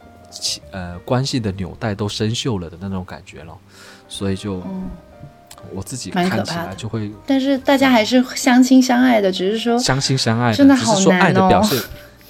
[0.71, 3.59] 呃关系的纽带都生锈了的那种感觉了，
[4.09, 4.89] 所以就嗯，
[5.75, 11.83] 我自己看起来就会但是大家还是相亲相爱的，只是说相亲相爱真的好只是说爱的表现，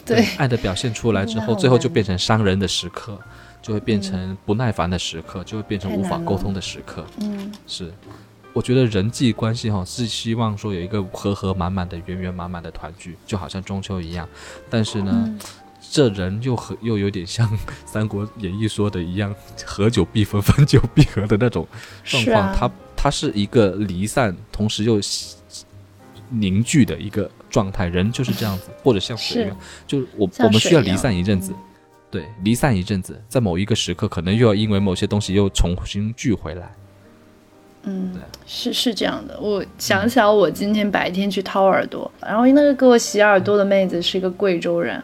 [0.09, 3.19] 对爱的表现出来之后，最后就变成伤人的时刻，
[3.61, 7.05] 就会变成不耐烦的时刻，就会变成无法沟通的时刻。
[7.21, 7.93] 嗯是，
[8.53, 14.29] 我觉得人际关系哈是希望说有一个和和满满的、圆圆满满的团聚，就好像中秋一样。
[14.71, 15.39] 但是呢，嗯
[15.91, 17.49] 这人又和又有点像
[17.87, 19.35] 《三国演义》说的一样，
[19.65, 21.67] 合久必分，分久必合的那种
[22.05, 22.55] 状况。
[22.55, 25.01] 它它是一个离散，同时又
[26.31, 27.87] 凝聚的一个状态。
[27.87, 29.57] 人就是这样子，或者像水一是样，
[29.87, 31.53] 就是我我们需要离散一阵子。
[31.53, 31.64] 嗯
[32.11, 36.72] 对，离散一阵子，在某一个时刻，可能又要因为某些东西又重新聚回来。
[37.83, 39.39] 嗯对，是是这样的。
[39.39, 45.03] 我想起来，我今天白天去掏耳朵，然后那个给我洗耳朵的妹子是一个贵州人，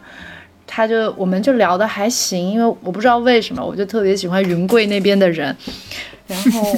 [0.66, 5.54] 她就我们就聊的还行，因为我不知道为什么，我就特别喜欢云贵那边的人，
[6.26, 6.74] 然后。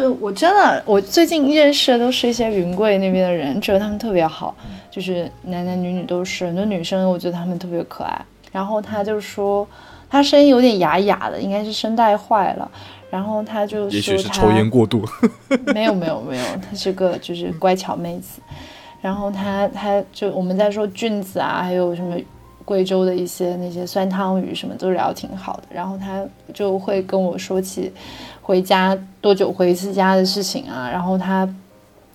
[0.00, 4.54] 对我真的，我最近认识的都是一些云贵那边的人，觉得他们特别好，
[4.90, 8.20] 就是男男女女都是，很多女生我觉得他们特别可爱。
[8.50, 9.66] 然后他就说，
[10.08, 12.68] 他声音有点哑哑的，应该是声带坏了。
[13.10, 15.04] 然后他就说，也许是抽烟过度。
[15.74, 18.40] 没有没有没有，她是个就是乖巧妹子。
[19.00, 22.16] 然后他他就我们在说菌子啊，还有什么
[22.64, 25.62] 贵州的一些那些酸汤鱼什么都聊挺好的。
[25.72, 27.92] 然后他就会跟我说起。
[28.50, 30.90] 回家多久回一次家的事情啊？
[30.90, 31.48] 然后他，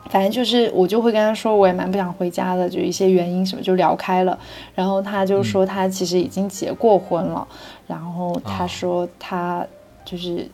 [0.10, 4.38] 反正就是我就会跟他说，我也蛮不想回家的，就一些原因什么就聊开了。
[4.74, 7.48] 然后他就说他其实已经结过婚了。
[7.88, 9.66] 然后他说他
[10.04, 10.46] 就是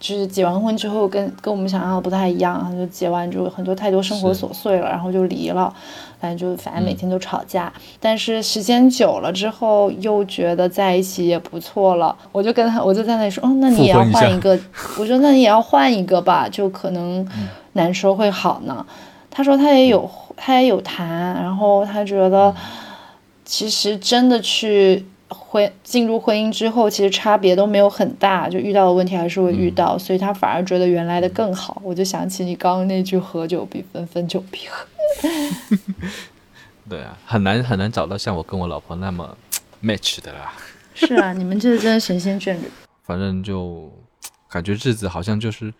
[0.00, 5.72] 就是结完婚之后跟跟我们想象的不太一样，就结完之后很多太多生活琐碎了，然后就离了。
[6.20, 12.16] 反正就反正每天都吵架，但是时间久了之后又觉得在一起也不错了。
[12.32, 14.58] 我就跟他，我就在那里说，哦，那你也要换一个。
[14.98, 17.24] 我说那你也要换一个吧，就可能
[17.74, 18.84] 难说会好呢。
[19.30, 22.52] 他说他也有他也有谈，然后他觉得
[23.44, 31.80] 其实真的去婚进入婚姻之后，其实差别都没有很大，就遇到的问题还是会遇到，所以他反而觉得原来的更好。
[31.84, 34.86] 我就想起你刚刚那句“合久必分，分久必合”。
[36.88, 39.36] 对啊，很难很难找到像我跟我老婆那么
[39.82, 40.54] match 的啦。
[40.94, 42.62] 是啊， 你们这是真的神仙眷侣。
[43.04, 43.92] 反正就
[44.48, 45.72] 感觉日子好像就是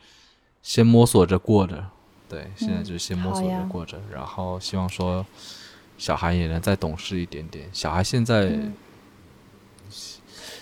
[0.63, 1.83] 先摸索着过着，
[2.29, 5.25] 对，现在就是先摸索着过着，然后希望说
[5.97, 7.67] 小孩也能再懂事一点点。
[7.73, 8.53] 小孩现在，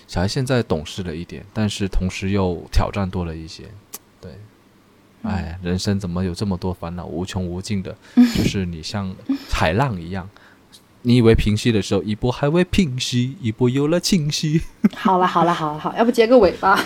[0.07, 3.65] 小孩现在懂事了一点，但是同时又挑战多了一些，
[4.21, 4.31] 对。
[5.23, 7.97] 哎，人生怎么有这么多烦恼，无穷无尽的？
[8.15, 9.13] 就是你像
[9.51, 10.29] 海浪一样，
[11.03, 14.63] 你以为平息的时候，一波还未平息，一波有了清晰。
[14.95, 16.79] 好了好了好了好，要不结个尾吧？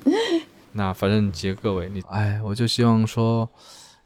[0.72, 3.48] 那反正结个尾，你哎，我就希望说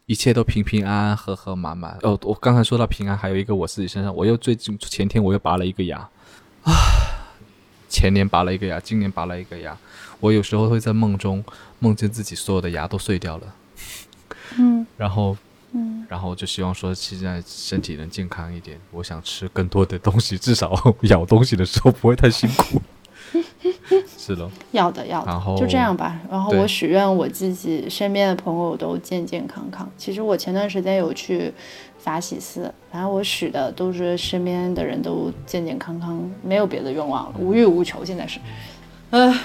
[0.05, 1.99] 一切都平平安安、和和满满。
[2.03, 5.99] 哦，我刚才说到平安，还有一个我自己身上，我又最近前天我又拔了一个牙
[6.63, 6.73] 啊，
[7.89, 9.77] 前年拔了一个牙，今年拔了一个牙。
[10.21, 11.45] 我有时候会在梦中
[11.79, 13.55] 梦见自己所有的牙都碎掉了，
[14.59, 15.37] 嗯，然后，
[15.73, 18.81] 嗯，然后就希望说现在身体能健康一点。
[18.91, 20.73] 我想吃更多的东西，至少
[21.03, 22.81] 咬东西的时候不会太辛苦。
[24.19, 26.19] 是的，要的要的，然后就这样吧。
[26.31, 29.89] 然后我许愿我自己身边的朋友都健健康康。
[29.97, 31.53] 其实我前段时间有去
[31.99, 38.05] 法喜寺，反正我许的都是身边的人都健健康康，没有别的愿望了，无欲无求。
[38.05, 38.39] 现在是。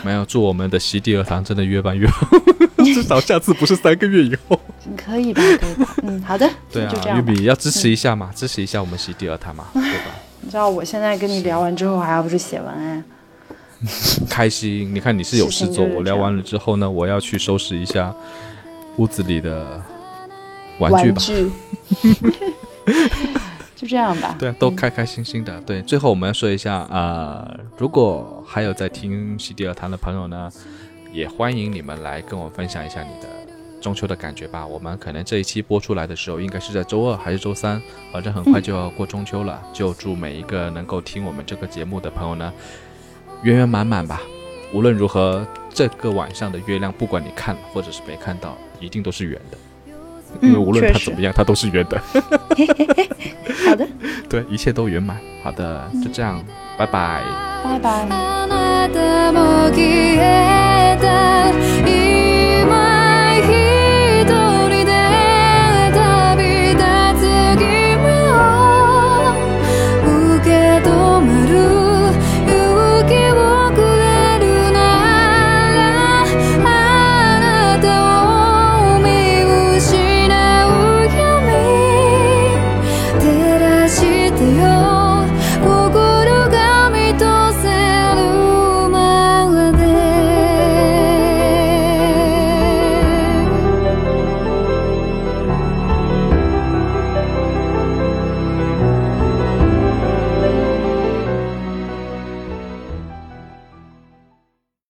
[0.04, 2.28] 没有，祝我们的席地而谈真的越办越好，
[2.84, 4.60] 至少下次不是三个月以后。
[4.98, 5.42] 可以吧？
[5.42, 5.96] 可以吧？
[6.04, 6.50] 嗯，好的。
[6.70, 10.12] 对啊，玉米要支持一下嘛，支持一下我们席地而谈嘛，对吧？
[10.42, 13.02] 你知道我现在跟你聊完之后，还要不是写文案，
[14.30, 14.94] 开心。
[14.94, 18.14] 你看你是有事做，我聊完了之后呢，我要去收拾一下
[18.98, 19.82] 屋子里的
[20.80, 21.22] 玩具吧。
[23.76, 25.60] 就这样吧，对啊，都开开心心的。
[25.62, 30.52] 对，最后我们要说一下啊，如果还有在听西迪尔谈的朋友呢，
[31.12, 33.28] 也欢迎你们来跟我分享一下你的
[33.82, 34.68] 中秋的感觉吧。
[34.68, 37.82] 我们可能这一期播出来的时候，应该是在周二还是周三，
[38.14, 39.60] 反正很快就要过中秋了。
[39.74, 42.54] 就祝每一个能够听我们这个节目的朋友呢，
[43.44, 44.22] 圆圆满满吧。
[44.74, 49.58] 无论如何，这个晚上的月亮，不管你看或者是没看到，一定都是圆的。
[50.42, 52.02] 因为无论它怎么样，它都是圆的。
[53.66, 53.86] 好的，
[54.30, 55.18] 对，一切都圆满。
[55.44, 56.42] 好的，就这样，
[56.78, 57.22] 拜拜，
[57.64, 58.08] 拜拜。